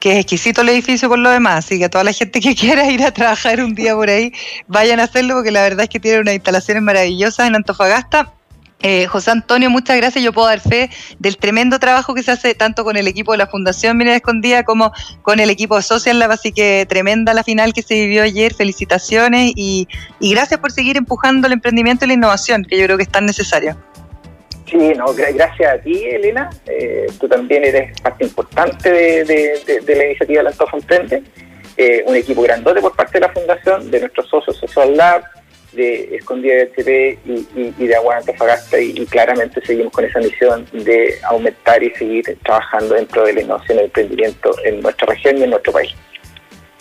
[0.00, 2.54] que es exquisito el edificio por lo demás, así que a toda la gente que
[2.58, 4.32] quiera ir a trabajar un día por ahí,
[4.66, 8.32] vayan a hacerlo porque la verdad es que tiene unas instalaciones maravillosas en Antofagasta
[8.80, 10.22] eh, José Antonio, muchas gracias.
[10.22, 10.88] Yo puedo dar fe
[11.18, 14.62] del tremendo trabajo que se hace tanto con el equipo de la Fundación Minera Escondida
[14.62, 16.30] como con el equipo de Social Lab.
[16.30, 18.54] Así que tremenda la final que se vivió ayer.
[18.54, 19.88] Felicitaciones y,
[20.20, 23.26] gracias por seguir empujando el emprendimiento y la innovación, que yo creo que es tan
[23.26, 23.76] necesario.
[24.70, 26.50] Sí, no, gracias a ti, Elena.
[26.66, 31.22] Eh, tú también eres parte importante de, la iniciativa del Antojo Emprende.
[31.76, 35.22] Eh, un equipo grandote por parte de la Fundación, de nuestros socios Social Lab,
[35.72, 41.18] de Escondida de HP y, de Agua Antofagasta y, claramente seguimos con esa misión de
[41.28, 45.42] aumentar y seguir trabajando dentro de la innovación y el emprendimiento en nuestra región y
[45.44, 45.94] en nuestro país.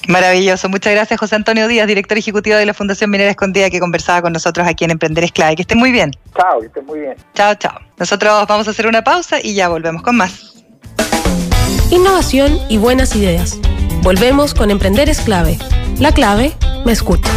[0.07, 0.69] Maravilloso.
[0.69, 4.33] Muchas gracias, José Antonio Díaz, director ejecutivo de la Fundación Minera Escondida, que conversaba con
[4.33, 5.57] nosotros aquí en Emprender es Clave.
[5.57, 6.11] Que estén muy bien.
[6.35, 7.15] Chao, que estén muy bien.
[7.33, 7.77] Chao, chao.
[7.97, 10.63] Nosotros vamos a hacer una pausa y ya volvemos con más.
[11.91, 13.57] Innovación y buenas ideas.
[14.01, 15.57] Volvemos con Emprender es Clave.
[15.99, 16.53] La clave
[16.85, 17.29] me escucha.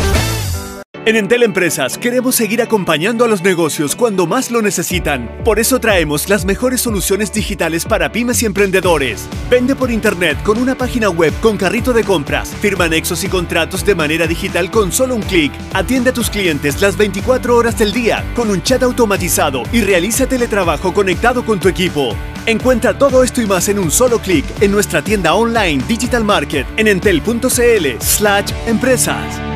[1.07, 5.35] En Entel Empresas queremos seguir acompañando a los negocios cuando más lo necesitan.
[5.47, 9.27] Por eso traemos las mejores soluciones digitales para pymes y emprendedores.
[9.49, 12.55] Vende por internet con una página web con carrito de compras.
[12.61, 15.51] Firma anexos y contratos de manera digital con solo un clic.
[15.73, 20.27] Atiende a tus clientes las 24 horas del día con un chat automatizado y realiza
[20.27, 22.15] teletrabajo conectado con tu equipo.
[22.45, 26.67] Encuentra todo esto y más en un solo clic en nuestra tienda online Digital Market
[26.77, 29.50] en entel.cl/empresas.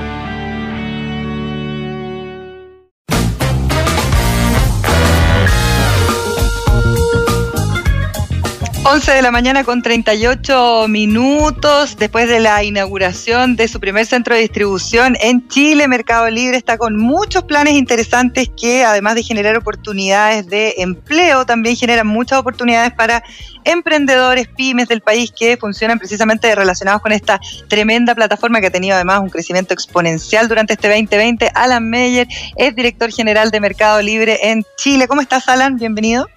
[8.94, 14.36] 11 de la mañana con 38 minutos después de la inauguración de su primer centro
[14.36, 15.88] de distribución en Chile.
[15.88, 21.74] Mercado Libre está con muchos planes interesantes que además de generar oportunidades de empleo, también
[21.74, 23.24] generan muchas oportunidades para
[23.64, 28.94] emprendedores, pymes del país que funcionan precisamente relacionados con esta tremenda plataforma que ha tenido
[28.94, 31.50] además un crecimiento exponencial durante este 2020.
[31.52, 35.08] Alan Meyer es director general de Mercado Libre en Chile.
[35.08, 35.78] ¿Cómo estás, Alan?
[35.78, 36.28] Bienvenido.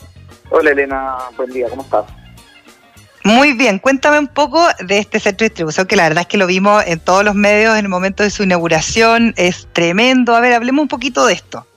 [0.49, 1.17] Hola, Elena.
[1.35, 1.69] Buen día.
[1.69, 2.16] ¿Cómo estás?
[3.27, 6.37] Muy bien, cuéntame un poco de este centro de distribución, que la verdad es que
[6.37, 10.33] lo vimos en todos los medios en el momento de su inauguración, es tremendo.
[10.33, 11.67] A ver, hablemos un poquito de esto.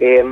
[0.00, 0.24] Eh,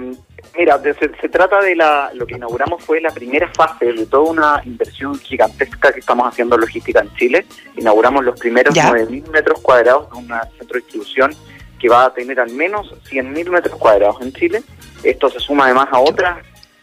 [0.59, 4.63] mira, se, trata de la, lo que inauguramos fue la primera fase de toda una
[4.65, 7.47] inversión gigantesca que estamos haciendo en logística en Chile.
[7.77, 11.33] Inauguramos los primeros 9.000 metros cuadrados de un centro de distribución
[11.79, 14.61] que va a tener al menos 100.000 metros cuadrados en Chile.
[15.05, 16.39] Esto se suma además a otras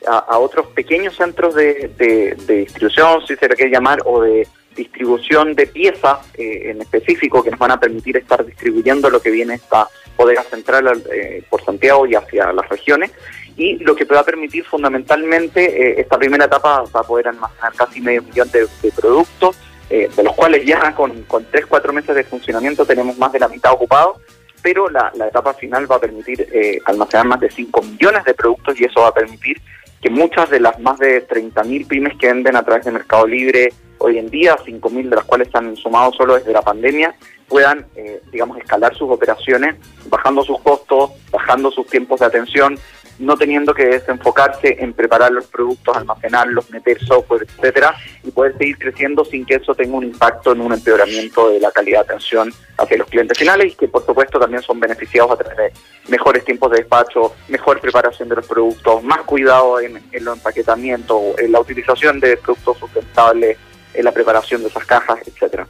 [0.07, 5.67] a, otros pequeños centros de, distribución, si se le quiere llamar, o de distribución de
[5.67, 9.87] piezas eh, en específico que nos van a permitir estar distribuyendo lo que viene esta
[10.17, 13.11] bodega central eh, por Santiago y hacia las regiones.
[13.57, 17.73] Y lo que va a permitir fundamentalmente, eh, esta primera etapa va a poder almacenar
[17.73, 19.57] casi medio millón de, productos,
[19.89, 23.47] de los cuales ya con, con tres, cuatro meses de funcionamiento tenemos más de la
[23.47, 24.19] mitad ocupado
[24.63, 26.47] pero la, la, etapa final va a permitir
[26.85, 29.61] almacenar más de 5 millones de productos y eso va a permitir
[30.05, 33.73] que muchas de las más de 30.000 pymes que venden a través de Mercado Libre
[33.97, 37.15] hoy en día, 5.000 de las cuales están sumados solo desde la pandemia,
[37.47, 42.77] puedan, eh, digamos, escalar sus operaciones, bajando sus costos, bajando sus tiempos de atención,
[43.19, 48.77] no teniendo que desenfocarse en preparar los productos, almacenarlos, meter software, etcétera, y poder seguir
[48.77, 52.53] creciendo sin que eso tenga un impacto en un empeoramiento de la calidad de atención
[52.77, 55.73] hacia los clientes finales y que por supuesto también son beneficiados a través de
[56.09, 61.37] mejores tiempos de despacho, mejor preparación de los productos, más cuidado en, en los empaquetamientos,
[61.37, 63.57] en la utilización de productos sustentables,
[63.93, 65.67] en la preparación de esas cajas, etcétera.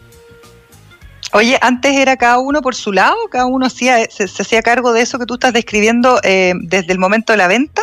[1.33, 5.01] Oye, antes era cada uno por su lado, cada uno hacía, se, hacía cargo de
[5.01, 7.81] eso que tú estás describiendo eh, desde el momento de la venta.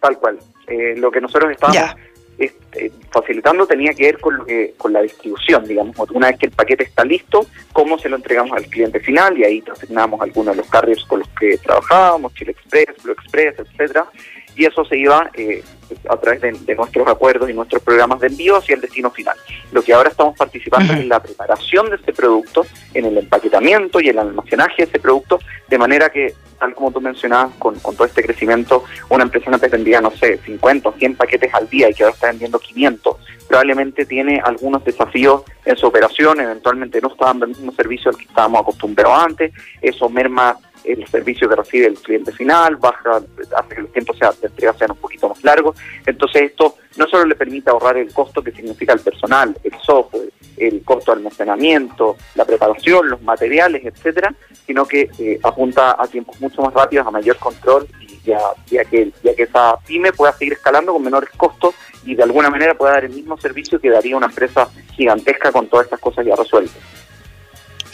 [0.00, 0.38] Tal cual.
[0.66, 1.96] Eh, lo que nosotros estábamos
[2.38, 6.46] este, facilitando tenía que ver con lo que con la distribución, digamos, una vez que
[6.46, 10.54] el paquete está listo, cómo se lo entregamos al cliente final y ahí asignamos algunos
[10.54, 14.06] de los carriers con los que trabajábamos, Chile Express, Blue Express, etcétera,
[14.54, 15.64] y eso se iba eh,
[16.08, 19.36] a través de, nuestros acuerdos y nuestros programas de envío hacia el destino final.
[19.72, 24.00] Lo que ahora estamos participando es en la preparación de este producto, en el empaquetamiento
[24.00, 28.04] y el almacenaje de ese producto, de manera que, tal como tú mencionabas, con, todo
[28.04, 31.94] este crecimiento, una empresa antes vendía, no sé, 50 o 100 paquetes al día y
[31.94, 33.16] que ahora está vendiendo 500.
[33.48, 38.16] Probablemente tiene algunos desafíos en su operación, eventualmente no está dando el mismo servicio al
[38.16, 43.20] que estábamos acostumbrados antes, eso merma el servicio que recibe el cliente final, baja,
[43.56, 45.76] hace que los tiempos de entrega sean un poquito más largos.
[46.06, 50.30] Entonces esto no solo le permite ahorrar el costo que significa el personal, el software,
[50.56, 54.34] el costo de almacenamiento, la preparación, los materiales, etcétera,
[54.66, 58.84] sino que eh, apunta a tiempos mucho más rápidos, a mayor control y ya, ya,
[58.84, 62.74] que, ya que esa pyme pueda seguir escalando con menores costos y de alguna manera
[62.74, 66.34] pueda dar el mismo servicio que daría una empresa gigantesca con todas estas cosas ya
[66.34, 66.76] resueltas.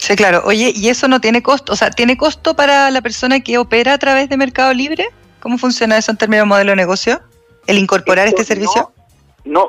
[0.05, 0.43] Sí, claro.
[0.45, 1.73] Oye, ¿y eso no tiene costo?
[1.73, 5.07] O sea, ¿tiene costo para la persona que opera a través de Mercado Libre?
[5.39, 7.21] ¿Cómo funciona eso en términos de modelo de negocio?
[7.65, 8.93] ¿El incorporar este servicio?
[8.95, 9.04] no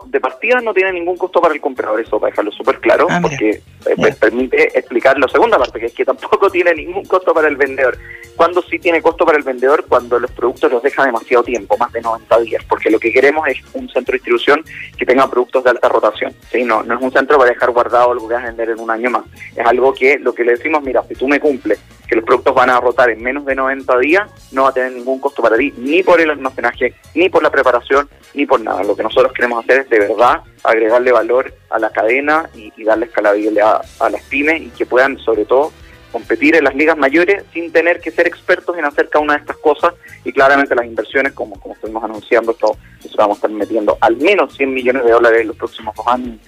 [0.07, 3.19] de partida no tiene ningún costo para el comprador, eso para dejarlo súper claro, ah,
[3.21, 7.49] porque eh, permite explicar la segunda parte, que es que tampoco tiene ningún costo para
[7.49, 7.99] el vendedor.
[8.37, 9.85] Cuando sí tiene costo para el vendedor?
[9.87, 13.47] Cuando los productos los deja demasiado tiempo, más de 90 días, porque lo que queremos
[13.49, 14.65] es un centro de distribución
[14.97, 16.35] que tenga productos de alta rotación.
[16.51, 16.65] ¿sí?
[16.65, 18.91] No, no es un centro para dejar guardado algo que vas a vender en un
[18.91, 19.25] año más.
[19.55, 22.55] Es algo que lo que le decimos, mira, si tú me cumples que los productos
[22.55, 25.57] van a rotar en menos de 90 días, no va a tener ningún costo para
[25.57, 28.85] ti, ni por el almacenaje, ni por la preparación, ni por nada.
[28.85, 33.83] Lo que nosotros queremos hacer de verdad agregarle valor a la cadena y, darle escalabilidad
[34.01, 35.73] a, las pymes y que puedan, sobre todo,
[36.13, 39.41] competir en las ligas mayores sin tener que ser expertos en hacer cada una de
[39.41, 39.95] estas cosas.
[40.25, 42.77] Y claramente las inversiones, como, como estuvimos anunciando, esto,
[43.17, 46.39] vamos a estar metiendo al menos 100 millones de dólares en los próximos dos años.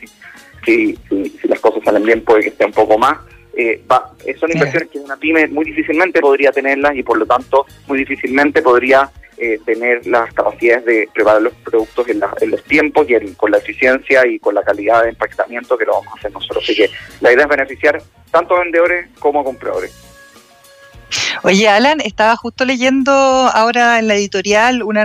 [0.64, 3.18] Si, si las cosas salen bien, puede que esté un poco más.
[3.60, 7.66] Eh, va, son inversiones que una pyme muy difícilmente podría tenerlas y por lo tanto
[7.88, 12.20] muy difícilmente podría eh, tener las capacidades de preparar los productos en,
[12.50, 16.08] los tiempos y con la eficiencia y con la calidad de empaquetamiento que lo vamos
[16.08, 16.64] a hacer nosotros.
[16.64, 20.08] Así que la idea es beneficiar tanto a vendedores como a compradores.
[21.42, 25.04] Oye, Alan, estaba justo leyendo ahora en la editorial una,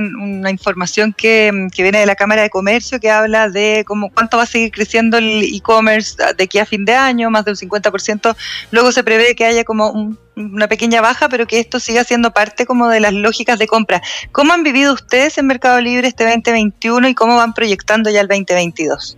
[0.50, 4.48] información que, viene de la Cámara de Comercio que habla de cómo cuánto va a
[4.48, 8.36] seguir creciendo el e-commerce de aquí a fin de año, más de un 50%.
[8.72, 12.66] Luego se prevé que haya como una pequeña baja, pero que esto siga siendo parte
[12.66, 14.02] como de las lógicas de compra.
[14.32, 18.28] ¿Cómo han vivido ustedes en Mercado Libre este 2021 y cómo van proyectando ya el
[18.28, 19.18] 2022?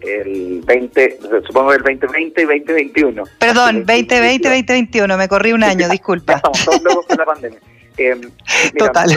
[0.00, 3.24] el 20, supongo el 2020 y 2021.
[3.38, 6.34] Perdón, 2020, 2021, me corrí un año, disculpa.
[6.34, 7.60] Estamos todos locos con la pandemia.
[8.00, 8.14] Eh,
[8.78, 9.10] Total.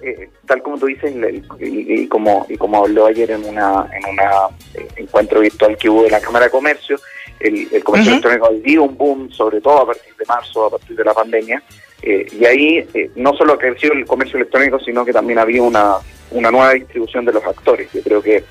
[0.00, 1.12] Eh, tal como tú dices
[1.60, 4.30] y, como y como habló ayer en una en una
[4.72, 6.98] eh, encuentro virtual que hubo de la Cámara de Comercio,
[7.40, 11.04] el, comercio electrónico dio un boom, sobre todo a partir de marzo, a partir de
[11.04, 11.62] la pandemia,
[12.02, 15.96] y ahí no solo ha crecido el comercio electrónico, sino que también había una,
[16.30, 17.90] una nueva distribución de los actores.
[17.92, 18.44] Yo creo que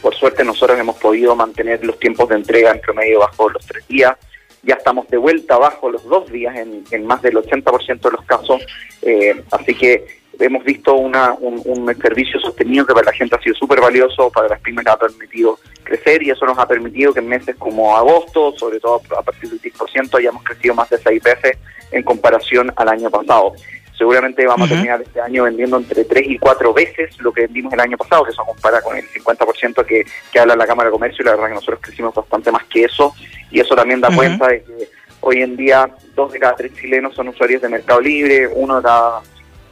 [0.00, 3.86] por suerte nosotros hemos podido mantener los tiempos de entrega en promedio bajo los tres
[3.86, 4.16] días.
[4.64, 8.62] Ya estamos de vuelta bajo los dos días en, más del 80% de los casos.
[9.02, 11.62] Eh, así que hemos visto una, un,
[12.00, 15.58] servicio sostenido que para la gente ha sido súper valioso, para las pymes ha permitido
[15.84, 19.50] crecer y eso nos ha permitido que en meses como agosto, sobre todo a partir
[19.50, 21.58] del 10%, hayamos crecido más de 6 veces
[21.92, 23.52] en comparación al año pasado.
[23.96, 27.72] Seguramente vamos a terminar este año vendiendo entre 3 y 4 veces lo que vendimos
[27.74, 30.92] el año pasado, que eso compara con el 50% que, que habla la Cámara de
[30.92, 33.14] Comercio y la verdad que nosotros crecimos bastante más que eso
[33.50, 34.88] y eso también da cuenta de que
[35.20, 38.82] hoy en día dos de cada tres chilenos son usuarios de Mercado Libre, uno de
[38.82, 39.20] cada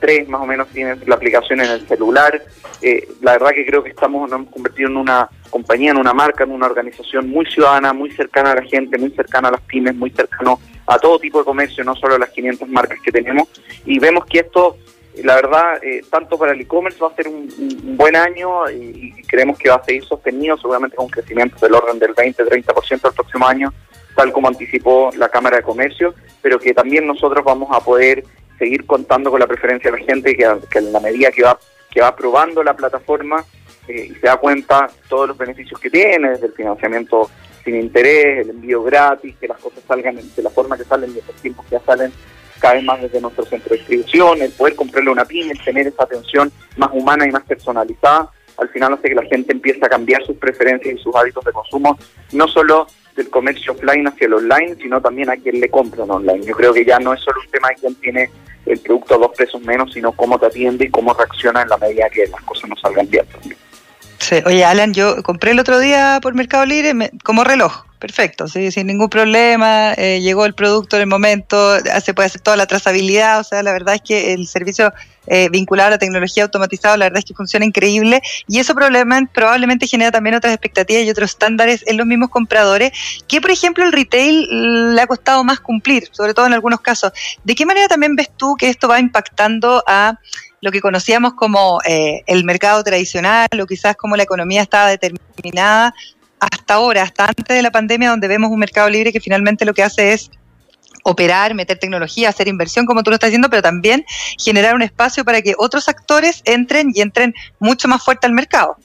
[0.01, 2.43] tres más o menos tiene la aplicación en el celular.
[2.83, 6.15] Eh, la verdad que creo que estamos, nos hemos convertido en una compañía, en una
[6.15, 9.61] marca, en una organización muy ciudadana, muy cercana a la gente, muy cercana a las
[9.63, 13.13] pymes, muy cercano a todo tipo de comercio, no solo a las 500 marcas que
[13.13, 13.49] tenemos.
[13.85, 14.77] Y vemos que esto,
[15.23, 17.49] la verdad, eh, tanto para el e-commerce va a ser un,
[17.97, 21.99] buen año y, creemos que va a seguir sostenido, seguramente con un crecimiento del orden
[21.99, 23.73] del 20-30% el próximo año,
[24.17, 28.25] tal como anticipó la Cámara de Comercio, pero que también nosotros vamos a poder
[28.61, 31.59] seguir contando con la preferencia de la gente que, que en la medida que va
[31.90, 33.44] que va probando la plataforma
[33.88, 37.29] eh, y se da cuenta todos los beneficios que tiene, desde el financiamiento
[37.64, 41.14] sin interés, el envío gratis, que las cosas salgan de la forma que salen y
[41.14, 42.12] los tiempos que ya salen
[42.59, 46.05] cada vez más desde nuestro centro de distribución, el poder comprarle una pyme, tener esa
[46.05, 50.23] atención más humana y más personalizada, al final hace que la gente empiece a cambiar
[50.25, 51.99] sus preferencias y sus hábitos de consumo,
[52.33, 52.87] no solo
[53.21, 56.45] del comercio offline hacia el online, sino también a quien le compra en online.
[56.45, 58.31] Yo creo que ya no es solo un tema de quien tiene
[58.67, 61.77] el producto a dos pesos menos, sino cómo te atiende y cómo reacciona en la
[61.77, 63.57] medida que las cosas no salgan bien también.
[64.47, 67.85] Oye, Alan, yo compré el otro día por Mercado Libre como reloj.
[68.01, 68.73] Perfecto, ¿sí?
[68.73, 72.65] sin ningún problema, eh, llegó el producto en el momento, se puede hacer toda la
[72.65, 74.91] trazabilidad, o sea, la verdad es que el servicio
[75.27, 79.87] eh, vinculado a la tecnología automatizada, la verdad es que funciona increíble y eso probablemente,
[79.87, 82.91] genera también otras expectativas y otros estándares en los mismos compradores,
[83.29, 87.13] que por ejemplo el retail le ha costado más cumplir, sobre todo en algunos casos.
[87.45, 90.19] ¿De qué manera también ves tú que esto va impactando a
[90.63, 95.93] lo que conocíamos como eh, el mercado tradicional o quizás como la economía estaba determinada
[96.40, 99.74] hasta ahora, hasta antes de la pandemia, donde vemos un mercado libre que finalmente lo
[99.74, 100.31] que hace es
[101.03, 104.05] operar, meter tecnología, hacer inversión, como tú lo estás diciendo, pero también
[104.38, 108.76] generar un espacio para que otros actores entren y entren mucho más fuerte al mercado.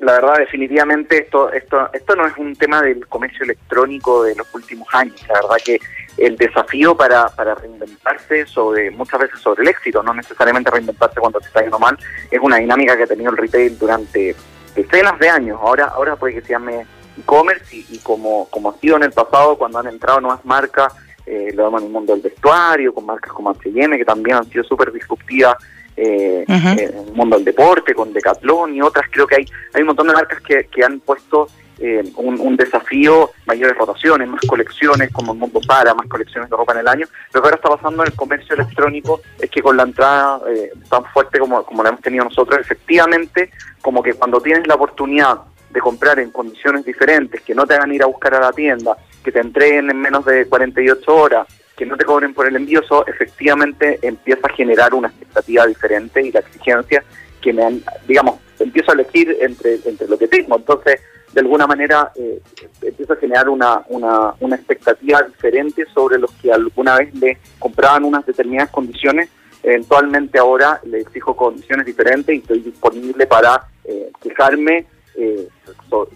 [0.00, 4.54] La verdad, definitivamente esto, esto, esto no es un tema del comercio electrónico de los
[4.54, 5.16] últimos años.
[5.26, 5.80] La verdad que
[6.18, 11.40] el desafío para, para reinventarse sobre muchas veces sobre el éxito, no necesariamente reinventarse cuando
[11.40, 11.96] se está yendo mal,
[12.30, 14.36] es una dinámica que ha tenido el retail durante
[14.82, 15.58] decenas de años.
[15.60, 16.86] Ahora, ahora puede que se llame
[17.18, 20.92] e-commerce y, como, como ha sido en el pasado cuando han entrado nuevas marcas,
[21.26, 24.48] eh, lo vemos en el mundo del vestuario, con marcas como H&M que también han
[24.50, 25.56] sido súper disruptivas
[25.96, 29.06] eh, en el mundo del deporte, con Decathlon y otras.
[29.10, 31.48] Creo que hay, hay un montón de marcas que, que han puesto
[31.80, 36.74] eh, un, desafío, mayores rotaciones, más colecciones, como el mundo para, más colecciones de ropa
[36.74, 37.06] en el año.
[37.32, 40.72] Lo que ahora está pasando en el comercio electrónico es que con la entrada eh,
[40.90, 43.50] tan fuerte como, como la hemos tenido nosotros, efectivamente,
[43.80, 47.94] como que cuando tienes la oportunidad de comprar en condiciones diferentes, que no te hagan
[47.94, 51.86] ir a buscar a la tienda, que te entreguen en menos de 48 horas, que
[51.86, 56.30] no te cobren por el envío, eso efectivamente empieza a generar una expectativa diferente y
[56.30, 57.02] la exigencia
[57.40, 60.56] que me han, digamos, empiezo a elegir entre, entre lo que tengo.
[60.56, 61.00] Entonces,
[61.32, 62.40] de alguna manera eh,
[62.82, 68.04] empieza a generar una, una, una, expectativa diferente sobre los que alguna vez le compraban
[68.04, 69.28] unas determinadas condiciones.
[69.62, 75.48] Eventualmente ahora le exijo condiciones diferentes y estoy disponible para eh, quejarme eh,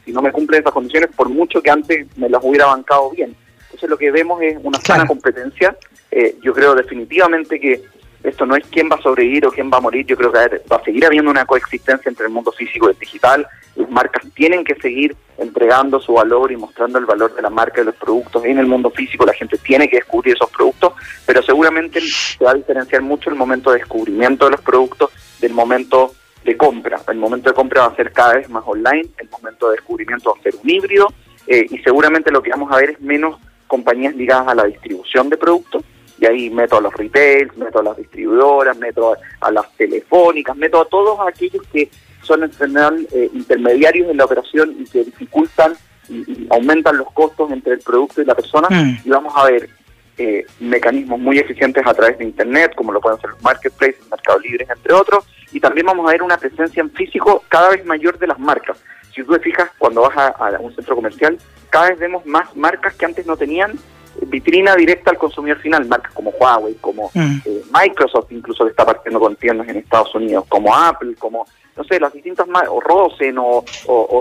[0.04, 3.34] si no me cumplen esas condiciones, por mucho que antes me las hubiera bancado bien.
[3.64, 5.76] Entonces lo que vemos es una sana competencia.
[6.10, 7.82] Eh, yo creo definitivamente que
[8.24, 10.62] esto no es quién va a sobrevivir o quién va a morir, yo creo que
[10.72, 13.46] va a seguir habiendo una coexistencia entre el mundo físico y el digital.
[13.76, 17.82] Las marcas tienen que seguir entregando su valor y mostrando el valor de la marca
[17.82, 19.26] y los productos en el mundo físico.
[19.26, 20.94] La gente tiene que descubrir esos productos,
[21.26, 25.10] pero seguramente se va a diferenciar mucho el momento de descubrimiento de los productos
[25.40, 26.14] del momento
[26.44, 27.00] de compra.
[27.08, 30.32] El momento de compra va a ser cada vez más online, el momento de descubrimiento
[30.32, 31.08] va a ser un híbrido
[31.46, 35.28] eh, y seguramente lo que vamos a ver es menos compañías ligadas a la distribución
[35.28, 35.84] de productos
[36.24, 40.80] y ahí meto a los retails, meto a las distribuidoras, meto a, las telefónicas, meto
[40.80, 41.90] a todos aquellos que
[42.22, 45.74] son en general eh, intermediarios en la operación y que dificultan
[46.08, 49.00] y, aumentan los costos entre el producto y la persona mm.
[49.04, 49.68] y vamos a ver
[50.16, 54.42] eh, mecanismos muy eficientes a través de Internet, como lo pueden ser los marketplaces, mercados
[54.42, 58.18] libres, entre otros, y también vamos a ver una presencia en físico cada vez mayor
[58.18, 58.78] de las marcas.
[59.14, 61.36] Si tú te fijas, cuando vas a un centro comercial,
[61.68, 63.78] cada vez vemos más marcas que antes no tenían
[64.26, 67.36] vitrina directa al consumidor final, marcas como Huawei, como mm.
[67.44, 71.46] eh, Microsoft, incluso que está partiendo con tiendas en Estados Unidos, como Apple, como,
[71.76, 73.64] no sé, las distintas marcas, o Rosen, o,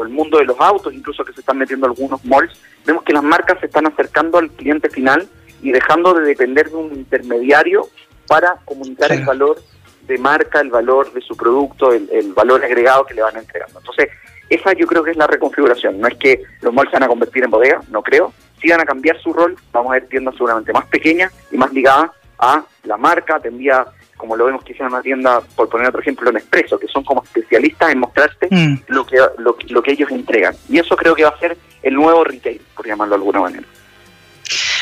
[0.04, 2.54] el mundo de los autos, incluso que se están metiendo algunos malls,
[2.86, 5.28] vemos que las marcas se están acercando al cliente final
[5.62, 7.88] y dejando de depender de un intermediario
[8.28, 9.62] para comunicar el valor
[10.08, 13.80] de marca, el valor de su producto, el, el valor agregado que le van entregando.
[13.80, 14.10] Entonces,
[14.49, 15.99] esa yo creo que es la reconfiguración.
[15.99, 18.34] No es que los malls se van a convertir en bodega, no creo,
[18.64, 21.72] si van a cambiar su rol, vamos a ver tiendas seguramente más pequeñas y más
[21.74, 23.86] ligadas a la marca, tendría,
[24.16, 27.03] como lo vemos quizás en una tienda, por poner otro ejemplo, en Expreso, que son
[27.03, 28.76] como especialistas en mostrarte mm.
[28.88, 30.55] lo, que, lo, lo que ellos entregan.
[30.70, 33.68] Y eso creo que va a ser el nuevo retail, por llamarlo de alguna manera.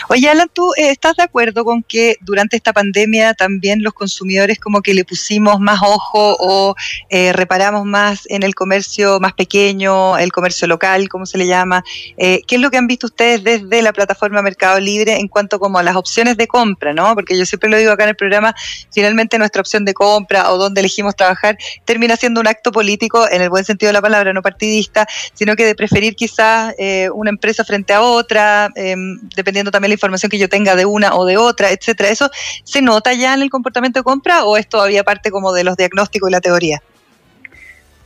[0.09, 4.59] Oye, Alan, ¿tú eh, estás de acuerdo con que durante esta pandemia también los consumidores
[4.59, 6.75] como que le pusimos más ojo o
[7.09, 11.83] eh, reparamos más en el comercio más pequeño, el comercio local, como se le llama?
[12.17, 15.59] Eh, ¿Qué es lo que han visto ustedes desde la plataforma Mercado Libre en cuanto
[15.59, 17.13] como a las opciones de compra, no?
[17.15, 18.55] Porque yo siempre lo digo acá en el programa,
[18.91, 23.41] finalmente nuestra opción de compra o donde elegimos trabajar termina siendo un acto político en
[23.41, 26.73] el buen sentido de la palabra, no partidista, sino que de preferir quizás
[27.13, 31.15] una empresa frente a otra, em, dependiendo también la información que yo tenga de una
[31.15, 32.09] o de otra, etcétera.
[32.09, 32.29] ¿Eso
[32.63, 35.75] se nota ya en el comportamiento de compra o es todavía parte como de los
[35.77, 36.81] diagnósticos y la teoría?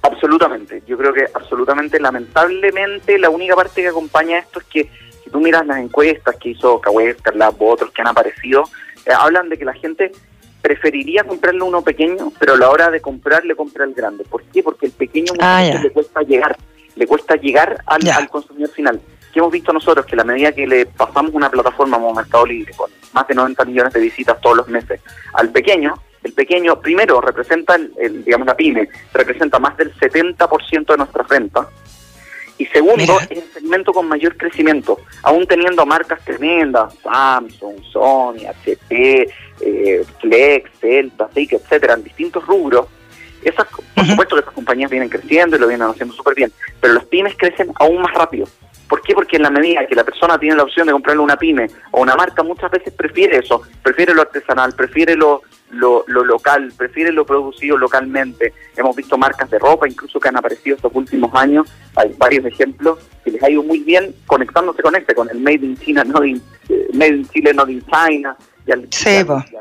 [0.02, 4.90] Absolutamente, yo creo que absolutamente, lamentablemente, la única parte que acompaña esto es que
[5.24, 8.64] si tú miras las encuestas que hizo Kawhi, Carlab u otros que han aparecido,
[9.06, 10.12] eh, hablan de que la gente
[10.62, 14.24] preferiría comprarle uno pequeño, pero a la hora de comprar le compra el grande.
[14.26, 14.62] ¿Por qué?
[14.62, 16.56] Porque el pequeño ah, le cuesta llegar,
[16.96, 19.02] le cuesta llegar al, al consumidor final
[19.36, 22.72] que hemos visto nosotros que la medida que le pasamos una plataforma como Mercado Libre
[22.74, 25.02] con más de 90 millones de visitas todos los meses
[25.34, 30.98] al pequeño, el pequeño primero representa, el, digamos la pyme, representa más del 70% de
[30.98, 31.68] nuestras ventas.
[32.58, 39.28] Y segundo, es el segmento con mayor crecimiento, aún teniendo marcas tremendas, Samsung, Sony, HP,
[39.60, 42.86] eh, Flex, Delta, Seik, etcétera, en distintos rubros.
[43.44, 46.94] Esas, por supuesto que esas compañías vienen creciendo y lo vienen haciendo súper bien, pero
[46.94, 48.48] los pymes crecen aún más rápido.
[48.88, 49.14] ¿Por qué?
[49.14, 52.02] Porque en la medida que la persona tiene la opción de comprarle una pyme o
[52.02, 57.26] una marca, muchas veces prefiere eso, prefiere lo artesanal, prefiere lo, lo, local, prefiere lo
[57.26, 58.54] producido localmente.
[58.76, 63.00] Hemos visto marcas de ropa incluso que han aparecido estos últimos años, hay varios ejemplos,
[63.24, 66.24] que les ha ido muy bien conectándose con este, con el Made in China, no
[66.24, 68.88] in, eh, Made in Chile, not in China, y, al,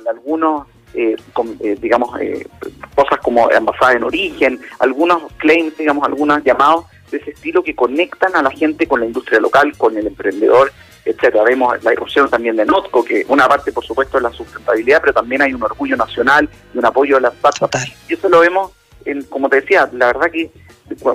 [0.09, 1.17] algunos eh,
[1.61, 2.47] eh, digamos, eh,
[2.95, 8.35] cosas como envasadas en origen, algunos claims, digamos, algunos llamados de ese estilo que conectan
[8.37, 10.73] a la gente con la industria local, con el emprendedor,
[11.05, 11.43] etcétera.
[11.45, 15.13] Vemos la irrupción también de Notco, que una parte, por supuesto, es la sustentabilidad, pero
[15.13, 17.93] también hay un orgullo nacional y un apoyo a las startups.
[18.09, 18.73] Y eso lo vemos,
[19.05, 20.51] en, como te decía, la verdad que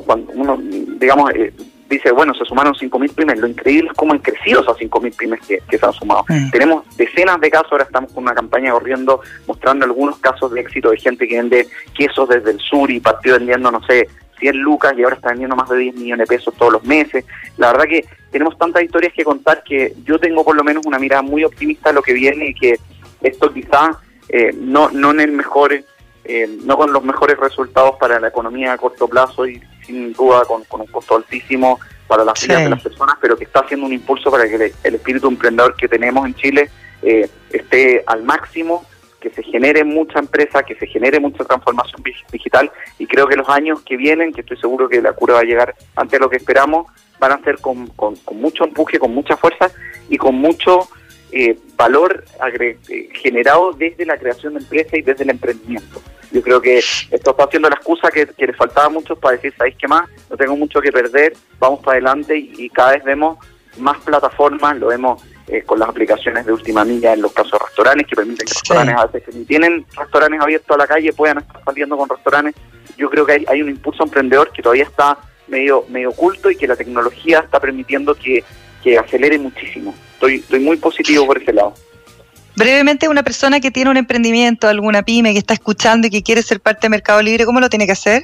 [0.06, 1.54] cuando uno, digamos, eh,
[1.90, 3.40] dice, bueno, se sumaron 5.000 pymes.
[3.40, 6.26] Lo increíble es cómo han crecido esas 5.000 pymes que, se han sumado.
[6.30, 6.52] Mm.
[6.52, 10.92] Tenemos decenas de casos, ahora estamos con una campaña corriendo mostrando algunos casos de éxito
[10.92, 11.68] de gente que vende
[11.98, 14.08] quesos desde el sur y partió vendiendo, no sé,
[14.40, 17.26] 100 lucas y ahora está vendiendo más de 10 millones de pesos todos los meses.
[17.58, 21.00] La verdad que tenemos tantas historias que contar que yo tengo por lo menos una
[21.00, 22.80] mirada muy optimista de lo que viene y que
[23.22, 23.98] esto quizás
[24.30, 25.74] eh, no, no en el mejor,
[26.32, 30.44] eh, no con los mejores resultados para la economía a corto plazo y sin duda
[30.46, 33.94] con, un costo altísimo para las vidas de las personas, pero que está haciendo un
[33.94, 36.70] impulso para que el, espíritu emprendedor que tenemos en Chile
[37.02, 38.86] eh, esté al máximo,
[39.20, 43.50] que se genere mucha empresa, que se genere mucha transformación digital y creo que los
[43.50, 46.30] años que vienen, que estoy seguro que la cura va a llegar antes de lo
[46.30, 46.86] que esperamos,
[47.20, 49.72] van a ser con, con, mucho empuje, con mucha fuerza
[50.10, 50.88] y con mucho
[51.32, 52.24] eh, valor
[52.56, 56.04] eh, generado desde la creación de empresa y desde el emprendimiento.
[56.32, 59.54] Yo creo que esto está haciendo la excusa que, les faltaba a muchos para decir,
[59.58, 60.08] ¿sabéis qué más?
[60.30, 63.38] No tengo mucho que perder, vamos para adelante y, cada vez vemos
[63.78, 67.66] más plataformas, lo vemos eh, con las aplicaciones de última milla en los casos de
[67.66, 71.14] restaurantes que permiten que restaurantes a veces que ni tienen restaurantes abiertos a la calle
[71.14, 72.56] puedan estar saliendo con restaurantes.
[72.98, 75.18] Yo creo que hay, hay un impulso emprendedor que todavía está
[75.48, 78.44] medio, medio oculto y que la tecnología está permitiendo que,
[78.84, 79.96] que acelere muchísimo.
[80.14, 81.74] Estoy, estoy muy positivo por ese lado.
[82.60, 86.44] Brevemente, una persona que tiene un emprendimiento, alguna pyme que está escuchando y que quiere
[86.44, 88.24] ser parte de Mercado Libre, ¿cómo lo tiene que hacer?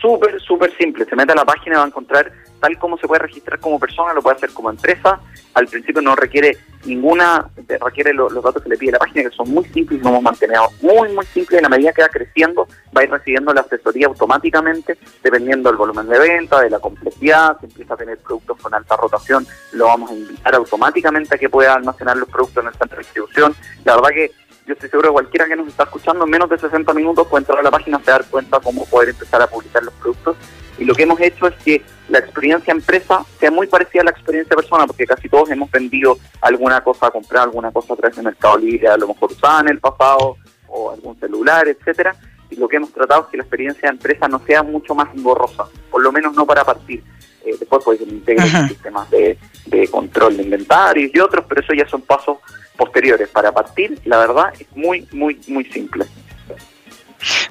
[0.00, 1.04] Súper, súper simple.
[1.06, 2.30] Se mete a la página y va a encontrar
[2.60, 5.20] tal como se puede registrar como persona, lo puede hacer como empresa.
[5.54, 7.48] Al principio no requiere ninguna,
[7.80, 10.22] requiere los datos que le pide la página, que son muy simples y lo hemos
[10.22, 11.58] mantenido muy, muy simple.
[11.58, 15.78] En la medida que va creciendo, va a ir recibiendo la asesoría automáticamente, dependiendo del
[15.78, 17.56] volumen de venta, de la complejidad.
[17.60, 21.48] Si empieza a tener productos con alta rotación, lo vamos a invitar automáticamente a que
[21.48, 23.54] pueda almacenar los productos en el centro de distribución.
[23.84, 24.30] La verdad que
[24.66, 27.42] yo estoy seguro que cualquiera que nos está escuchando en menos de 60 minutos puede
[27.42, 30.36] entrar a la página, se dar cuenta cómo poder empezar a publicar los productos.
[30.78, 34.10] Y lo que hemos hecho es que la experiencia empresa sea muy parecida a la
[34.10, 38.22] experiencia persona, porque casi todos hemos vendido alguna cosa, comprar alguna cosa a través de
[38.22, 40.36] Mercado Libre, a lo mejor usaban el pasado
[40.66, 42.14] o algún celular, etcétera.
[42.50, 45.64] Y lo que hemos tratado es que la experiencia empresa no sea mucho más engorrosa,
[45.90, 47.02] por lo menos no para partir.
[47.44, 51.72] Eh, después puede que integren sistemas de, de control de inventarios y otros, pero eso
[51.72, 52.38] ya son pasos
[52.76, 53.28] posteriores.
[53.28, 56.06] Para partir, la verdad, es muy, muy, muy simple.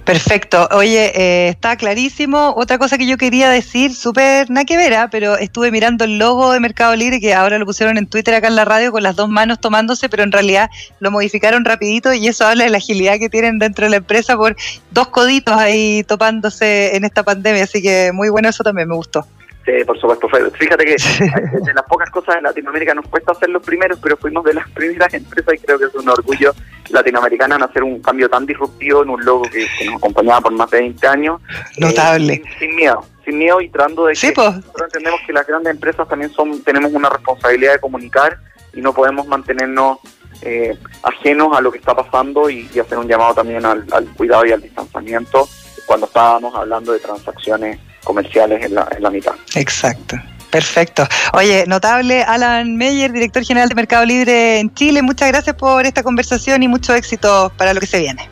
[0.03, 0.67] Perfecto.
[0.71, 2.53] Oye, eh, está clarísimo.
[2.55, 6.51] Otra cosa que yo quería decir, súper nada que ver, pero estuve mirando el logo
[6.51, 9.15] de Mercado Libre, que ahora lo pusieron en Twitter acá en la radio con las
[9.15, 10.69] dos manos tomándose, pero en realidad
[10.99, 14.38] lo modificaron rapidito y eso habla de la agilidad que tienen dentro de la empresa
[14.38, 14.55] por
[14.91, 17.63] dos coditos ahí topándose en esta pandemia.
[17.63, 19.26] Así que muy bueno eso también, me gustó.
[19.66, 20.30] Sí, por supuesto.
[20.30, 24.43] Fíjate que de las pocas cosas en Latinoamérica nos cuesta ser los primeros, pero fuimos
[24.43, 26.53] de las primeras empresas y creo que es un orgullo
[26.89, 30.70] latinoamericano en hacer un cambio tan disruptivo en un logo que, nos acompañaba por más
[30.70, 31.41] de 20 años.
[31.78, 32.34] Notable.
[32.34, 35.74] Eh, sin, miedo, sin miedo y tratando de sí, que nosotros entendemos que las grandes
[35.74, 38.38] empresas también son tenemos una responsabilidad de comunicar
[38.72, 39.97] y no podemos mantenernos
[40.43, 44.51] eh, ajenos a lo que está pasando y, hacer un llamado también al cuidado y
[44.51, 45.47] al distanciamiento
[45.88, 49.34] cuando estábamos hablando de transacciones comerciales en la, en la mitad.
[49.56, 50.16] Exacto.
[50.49, 51.06] Perfecto.
[51.34, 55.01] Oye, notable Alan Meyer, director general de Mercado Libre en Chile.
[55.01, 58.30] Muchas gracias por esta conversación y mucho éxito para lo que se viene.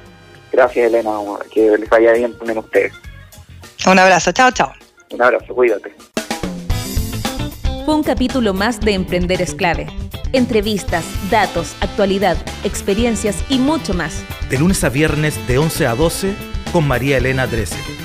[0.53, 1.11] Gracias, Elena.
[1.51, 2.93] Que les vaya bien también a ustedes.
[3.86, 4.32] Un abrazo.
[4.32, 4.71] Chao, chao.
[5.09, 5.53] Un abrazo.
[5.53, 5.93] Cuídate.
[7.86, 9.88] Fue un capítulo más de Emprender es clave.
[10.32, 14.24] Entrevistas, datos, actualidad, experiencias y mucho más.
[14.49, 16.34] De lunes a viernes de 11 a 12
[16.71, 18.03] con María Elena Drese.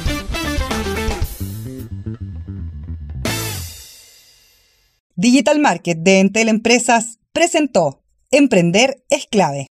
[5.20, 9.66] Digital Market de Entel Empresas presentó Emprender es clave.